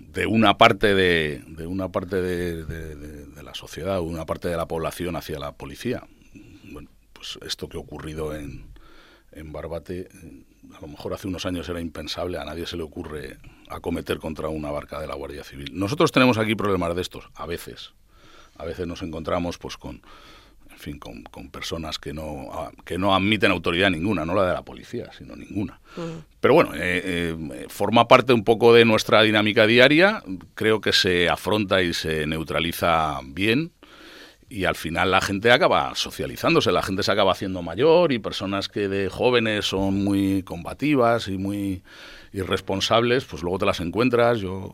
de 0.01 0.27
una 0.27 0.59
parte 0.59 0.92
de, 0.92 1.44
de 1.47 1.68
una 1.68 1.92
parte 1.92 2.20
de, 2.20 3.42
la 3.44 3.55
sociedad, 3.55 4.01
una 4.01 4.27
parte 4.27 4.49
de 4.49 4.57
la 4.57 4.66
población 4.66 5.14
hacia 5.14 5.38
la 5.38 5.53
policía. 5.53 6.03
Bueno, 6.64 6.90
pues 7.12 7.38
esto 7.47 7.68
que 7.68 7.77
ha 7.77 7.81
ocurrido 7.81 8.35
en, 8.35 8.64
en 9.31 9.53
Barbate, 9.53 10.09
a 10.77 10.81
lo 10.81 10.88
mejor 10.88 11.14
hace 11.14 11.29
unos 11.29 11.47
años 11.47 11.68
era 11.68 11.81
impensable, 11.81 12.38
a 12.38 12.44
nadie 12.44 12.66
se 12.66 12.77
le 12.77 12.83
ocurre 12.83 13.38
acometer 13.68 14.18
contra 14.18 14.49
una 14.49 14.73
barca 14.73 15.01
de 15.01 15.07
la 15.07 15.14
Guardia 15.14 15.44
Civil. 15.44 15.70
Nosotros 15.75 16.11
tenemos 16.11 16.38
aquí 16.38 16.57
problemas 16.57 16.97
de 16.97 17.03
estos, 17.03 17.31
a 17.37 17.47
veces, 17.47 17.92
a 18.57 18.64
veces 18.64 18.87
nos 18.87 19.03
encontramos 19.03 19.59
pues 19.59 19.77
con 19.77 20.03
en 20.71 20.81
fin, 20.81 20.99
con, 20.99 21.23
con, 21.23 21.51
personas 21.51 22.01
que 22.01 22.12
no, 22.12 22.51
que 22.85 22.99
no 22.99 23.14
admiten 23.14 23.53
autoridad 23.53 23.90
ninguna, 23.90 24.25
no 24.25 24.35
la 24.35 24.45
de 24.45 24.53
la 24.53 24.62
policía, 24.62 25.09
sino 25.17 25.37
ninguna. 25.37 25.81
Pero 26.40 26.55
bueno, 26.55 26.75
eh, 26.75 27.01
eh, 27.05 27.67
forma 27.69 28.09
parte 28.09 28.33
un 28.33 28.43
poco 28.43 28.75
de 28.75 28.85
nuestra 28.85 29.23
dinámica 29.23 29.67
diaria, 29.67 30.23
creo 30.57 30.81
que 30.81 30.93
se 30.93 31.29
afronta 31.29 31.81
y 31.81 31.95
se 31.95 32.27
neutraliza 32.27 33.21
bien 33.25 33.73
y 34.49 34.67
al 34.67 34.75
final 34.75 35.11
la 35.11 35.21
gente 35.21 35.51
acaba 35.51 35.95
socializándose, 35.95 36.71
la 36.71 36.83
gente 36.83 37.03
se 37.03 37.12
acaba 37.12 37.33
haciendo 37.33 37.62
mayor 37.62 38.12
y 38.12 38.19
personas 38.19 38.69
que 38.69 38.88
de 38.88 39.09
jóvenes 39.09 39.67
son 39.67 40.05
muy 40.05 40.43
combativas 40.43 41.29
y 41.29 41.38
muy 41.38 41.83
irresponsables, 42.33 43.25
pues 43.25 43.43
luego 43.43 43.59
te 43.59 43.67
las 43.67 43.81
encuentras, 43.81 44.38
yo 44.40 44.73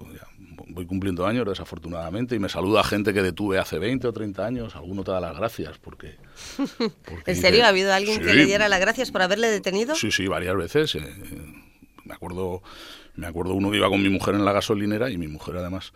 voy 0.72 0.86
cumpliendo 0.86 1.26
años 1.26 1.46
desafortunadamente 1.46 2.34
y 2.34 2.38
me 2.38 2.48
saluda 2.48 2.82
gente 2.84 3.12
que 3.12 3.22
detuve 3.22 3.58
hace 3.58 3.78
20 3.78 4.08
o 4.08 4.12
30 4.12 4.46
años, 4.46 4.76
alguno 4.76 5.04
te 5.04 5.10
da 5.10 5.20
las 5.20 5.36
gracias 5.36 5.78
porque... 5.78 6.16
¿En 7.26 7.36
serio? 7.36 7.64
¿Ha 7.64 7.68
habido 7.68 7.92
alguien 7.92 8.20
que 8.20 8.34
le 8.34 8.46
diera 8.46 8.68
las 8.68 8.80
gracias 8.80 9.10
por 9.10 9.22
haberle 9.22 9.48
detenido? 9.48 9.94
Sí, 9.94 10.10
sí, 10.10 10.26
varias 10.26 10.56
veces. 10.56 10.94
Eh, 10.94 11.00
me 12.04 12.14
acuerdo 12.14 12.62
me 13.16 13.26
acuerdo 13.26 13.54
uno 13.54 13.70
que 13.70 13.76
iba 13.76 13.88
con 13.88 14.02
mi 14.02 14.08
mujer 14.08 14.34
en 14.34 14.44
la 14.44 14.52
gasolinera 14.52 15.10
y 15.10 15.18
mi 15.18 15.28
mujer 15.28 15.56
además 15.56 15.92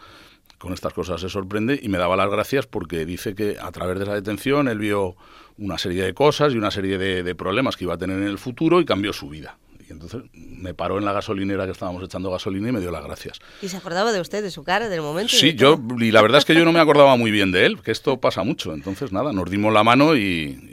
con 0.59 0.73
estas 0.73 0.93
cosas 0.93 1.21
se 1.21 1.29
sorprende 1.29 1.79
y 1.81 1.89
me 1.89 1.99
daba 1.99 2.17
las 2.17 2.31
gracias 2.31 2.67
porque 2.67 3.07
dice 3.07 3.35
que 3.35 3.57
a 3.61 3.71
través 3.73 3.99
de 3.99 4.05
esa 4.05 4.15
detención 4.15 4.69
él 4.69 4.79
vio 4.79 5.17
una 5.57 5.79
serie 5.79 6.05
de 6.05 6.15
cosas 6.15 6.53
y 6.53 6.59
una 6.59 6.71
serie 6.71 6.99
de 6.99 7.35
problemas 7.35 7.77
que 7.77 7.85
iba 7.85 7.95
a 7.95 7.99
tener 7.99 8.19
en 8.19 8.29
el 8.29 8.39
futuro 8.39 8.81
y 8.81 8.85
cambió 8.85 9.13
su 9.13 9.29
vida. 9.29 9.59
Y 9.87 9.93
entonces 9.93 10.23
me 10.33 10.73
paró 10.75 10.99
en 10.99 11.05
la 11.05 11.13
gasolinera 11.13 11.67
que 11.67 11.73
estábamos 11.73 12.03
echando 12.03 12.31
gasolina 12.31 12.69
y 12.69 12.73
me 12.73 12.81
dio 12.81 12.91
las 12.91 13.05
gracias. 13.05 13.41
¿Y 13.61 13.69
se 13.69 13.77
acordaba 13.77 14.13
de 14.13 14.21
usted, 14.21 14.43
de 14.43 14.51
su 14.51 14.65
cara, 14.65 14.89
del 14.89 15.03
momento? 15.03 15.35
Sí, 15.35 15.55
yo, 15.55 15.79
y 15.99 16.11
la 16.11 16.23
verdad 16.23 16.39
es 16.39 16.45
que 16.45 16.55
yo 16.55 16.65
no 16.65 16.73
me 16.73 16.81
acordaba 16.81 17.17
muy 17.17 17.31
bien 17.31 17.53
de 17.53 17.67
él, 17.67 17.83
que 17.83 17.91
esto 17.91 18.21
pasa 18.21 18.43
mucho. 18.45 18.73
Entonces, 18.73 19.13
nada, 19.13 19.33
nos 19.33 19.51
dimos 19.51 19.73
la 19.73 19.85
mano 19.85 20.17
y, 20.17 20.71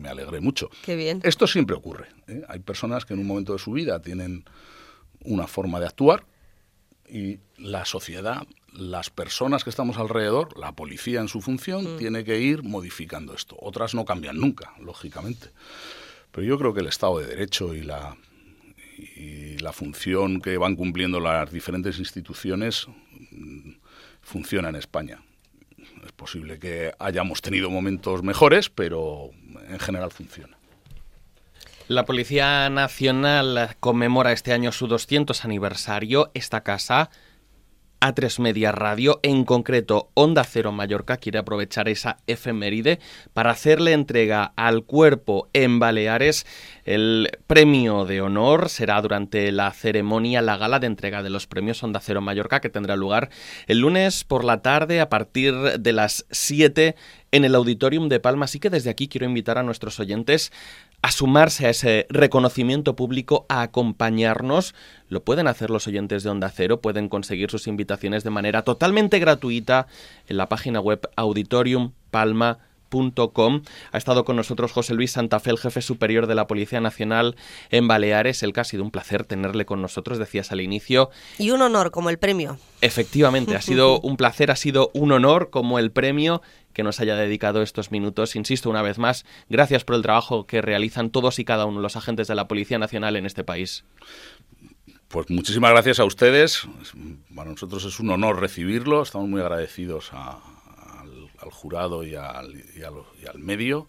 me 0.00 0.08
alegré 0.08 0.40
mucho. 0.40 0.68
Qué 0.84 0.96
bien. 0.96 1.20
Esto 1.22 1.46
siempre 1.46 1.76
ocurre. 1.76 2.08
¿eh? 2.26 2.42
Hay 2.48 2.58
personas 2.58 3.04
que 3.04 3.14
en 3.14 3.20
un 3.20 3.26
momento 3.28 3.52
de 3.52 3.60
su 3.60 3.70
vida 3.70 4.02
tienen 4.02 4.44
una 5.20 5.46
forma 5.46 5.78
de 5.78 5.86
actuar 5.86 6.24
y 7.08 7.38
la 7.56 7.84
sociedad, 7.84 8.42
las 8.72 9.10
personas 9.10 9.62
que 9.62 9.70
estamos 9.70 9.98
alrededor, 9.98 10.58
la 10.58 10.72
policía 10.72 11.20
en 11.20 11.28
su 11.28 11.40
función, 11.40 11.94
mm. 11.94 11.98
tiene 11.98 12.24
que 12.24 12.40
ir 12.40 12.64
modificando 12.64 13.32
esto. 13.32 13.56
Otras 13.60 13.94
no 13.94 14.04
cambian 14.04 14.38
nunca, 14.38 14.72
lógicamente. 14.80 15.50
Pero 16.32 16.46
yo 16.46 16.58
creo 16.58 16.74
que 16.74 16.80
el 16.80 16.88
Estado 16.88 17.20
de 17.20 17.26
Derecho 17.26 17.72
y 17.74 17.82
la 17.82 18.16
y 18.98 19.58
la 19.58 19.72
función 19.72 20.40
que 20.40 20.56
van 20.58 20.76
cumpliendo 20.76 21.20
las 21.20 21.50
diferentes 21.50 21.98
instituciones 21.98 22.86
mm, 23.30 23.72
funciona 24.20 24.68
en 24.68 24.76
España. 24.76 25.22
Es 26.04 26.12
posible 26.12 26.58
que 26.58 26.92
hayamos 26.98 27.42
tenido 27.42 27.70
momentos 27.70 28.22
mejores, 28.22 28.68
pero 28.70 29.30
en 29.68 29.78
general 29.78 30.10
funciona. 30.10 30.56
La 31.88 32.04
Policía 32.04 32.70
Nacional 32.70 33.76
conmemora 33.80 34.32
este 34.32 34.52
año 34.52 34.72
su 34.72 34.86
200 34.86 35.44
aniversario. 35.44 36.30
Esta 36.32 36.62
casa 36.62 37.10
a3 38.02 38.40
Media 38.40 38.72
Radio, 38.72 39.20
en 39.22 39.44
concreto 39.44 40.10
Onda 40.14 40.42
Cero 40.42 40.72
Mallorca, 40.72 41.18
quiere 41.18 41.38
aprovechar 41.38 41.88
esa 41.88 42.18
efeméride 42.26 42.98
para 43.32 43.52
hacerle 43.52 43.92
entrega 43.92 44.52
al 44.56 44.82
cuerpo 44.82 45.48
en 45.52 45.78
Baleares. 45.78 46.44
El 46.84 47.30
premio 47.46 48.04
de 48.04 48.20
honor 48.20 48.68
será 48.70 49.00
durante 49.00 49.52
la 49.52 49.70
ceremonia, 49.70 50.42
la 50.42 50.56
gala 50.56 50.80
de 50.80 50.88
entrega 50.88 51.22
de 51.22 51.30
los 51.30 51.46
premios 51.46 51.80
Onda 51.84 52.00
Cero 52.00 52.20
Mallorca, 52.20 52.60
que 52.60 52.68
tendrá 52.68 52.96
lugar 52.96 53.30
el 53.68 53.78
lunes 53.78 54.24
por 54.24 54.44
la 54.44 54.62
tarde 54.62 55.00
a 55.00 55.08
partir 55.08 55.54
de 55.54 55.92
las 55.92 56.26
7 56.32 56.96
en 57.30 57.44
el 57.44 57.54
Auditorium 57.54 58.08
de 58.08 58.18
Palma. 58.18 58.46
Así 58.46 58.58
que 58.58 58.68
desde 58.68 58.90
aquí 58.90 59.06
quiero 59.06 59.26
invitar 59.26 59.58
a 59.58 59.62
nuestros 59.62 60.00
oyentes 60.00 60.50
a 61.02 61.10
sumarse 61.10 61.66
a 61.66 61.70
ese 61.70 62.06
reconocimiento 62.08 62.96
público, 62.96 63.44
a 63.48 63.62
acompañarnos. 63.62 64.74
Lo 65.08 65.24
pueden 65.24 65.48
hacer 65.48 65.68
los 65.68 65.86
oyentes 65.86 66.22
de 66.22 66.30
Onda 66.30 66.48
Cero, 66.48 66.80
pueden 66.80 67.08
conseguir 67.08 67.50
sus 67.50 67.66
invitaciones 67.66 68.24
de 68.24 68.30
manera 68.30 68.62
totalmente 68.62 69.18
gratuita 69.18 69.88
en 70.28 70.36
la 70.36 70.48
página 70.48 70.80
web 70.80 71.00
auditoriumpalma.com. 71.16 72.71
Ha 73.92 73.98
estado 73.98 74.24
con 74.24 74.36
nosotros 74.36 74.72
José 74.72 74.94
Luis 74.94 75.12
Santafé, 75.12 75.50
el 75.50 75.58
jefe 75.58 75.80
superior 75.82 76.26
de 76.26 76.34
la 76.34 76.46
Policía 76.46 76.80
Nacional 76.80 77.36
en 77.70 77.88
Baleares. 77.88 78.42
El 78.42 78.52
que 78.52 78.60
ha 78.60 78.64
sido 78.64 78.82
un 78.82 78.90
placer 78.90 79.24
tenerle 79.24 79.64
con 79.64 79.80
nosotros, 79.80 80.18
decías 80.18 80.52
al 80.52 80.60
inicio. 80.60 81.10
Y 81.38 81.50
un 81.50 81.62
honor 81.62 81.90
como 81.90 82.10
el 82.10 82.18
premio. 82.18 82.58
Efectivamente, 82.80 83.56
ha 83.56 83.62
sido 83.62 84.00
un 84.00 84.16
placer, 84.16 84.50
ha 84.50 84.56
sido 84.56 84.90
un 84.94 85.12
honor 85.12 85.50
como 85.50 85.78
el 85.78 85.90
premio 85.90 86.42
que 86.72 86.82
nos 86.82 87.00
haya 87.00 87.16
dedicado 87.16 87.62
estos 87.62 87.90
minutos. 87.90 88.36
Insisto 88.36 88.70
una 88.70 88.82
vez 88.82 88.98
más, 88.98 89.24
gracias 89.48 89.84
por 89.84 89.96
el 89.96 90.02
trabajo 90.02 90.46
que 90.46 90.62
realizan 90.62 91.10
todos 91.10 91.38
y 91.38 91.44
cada 91.44 91.66
uno 91.66 91.78
de 91.78 91.82
los 91.82 91.96
agentes 91.96 92.28
de 92.28 92.34
la 92.34 92.48
Policía 92.48 92.78
Nacional 92.78 93.16
en 93.16 93.26
este 93.26 93.44
país. 93.44 93.84
Pues 95.08 95.28
muchísimas 95.28 95.70
gracias 95.72 96.00
a 96.00 96.04
ustedes. 96.04 96.66
Para 97.34 97.50
nosotros 97.50 97.84
es 97.84 98.00
un 98.00 98.10
honor 98.10 98.40
recibirlo. 98.40 99.02
Estamos 99.02 99.28
muy 99.28 99.42
agradecidos 99.42 100.10
a, 100.12 100.40
jurado 101.50 102.04
y 102.04 102.14
al, 102.14 102.54
y, 102.76 102.82
al, 102.82 103.38
medio. 103.38 103.88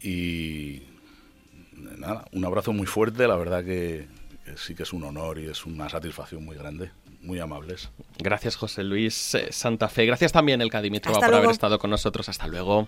Y 0.00 0.82
nada, 1.72 2.24
un 2.32 2.44
abrazo 2.44 2.72
muy 2.72 2.86
fuerte, 2.86 3.26
la 3.26 3.36
verdad 3.36 3.64
que, 3.64 4.08
sí 4.56 4.74
que 4.74 4.84
es 4.84 4.92
un 4.92 5.04
honor 5.04 5.38
y 5.38 5.46
es 5.46 5.64
una 5.66 5.88
satisfacción 5.88 6.44
muy 6.44 6.56
grande. 6.56 6.90
Muy 7.20 7.40
amables. 7.40 7.88
Gracias, 8.18 8.54
José 8.54 8.84
Luis 8.84 9.34
eh, 9.34 9.48
Santa 9.50 9.88
Fe. 9.88 10.04
Gracias 10.04 10.30
también, 10.30 10.60
el 10.60 10.68
Dimitro, 10.82 11.14
por 11.14 11.34
haber 11.34 11.50
estado 11.50 11.78
con 11.78 11.88
nosotros. 11.88 12.28
Hasta 12.28 12.46
luego. 12.48 12.86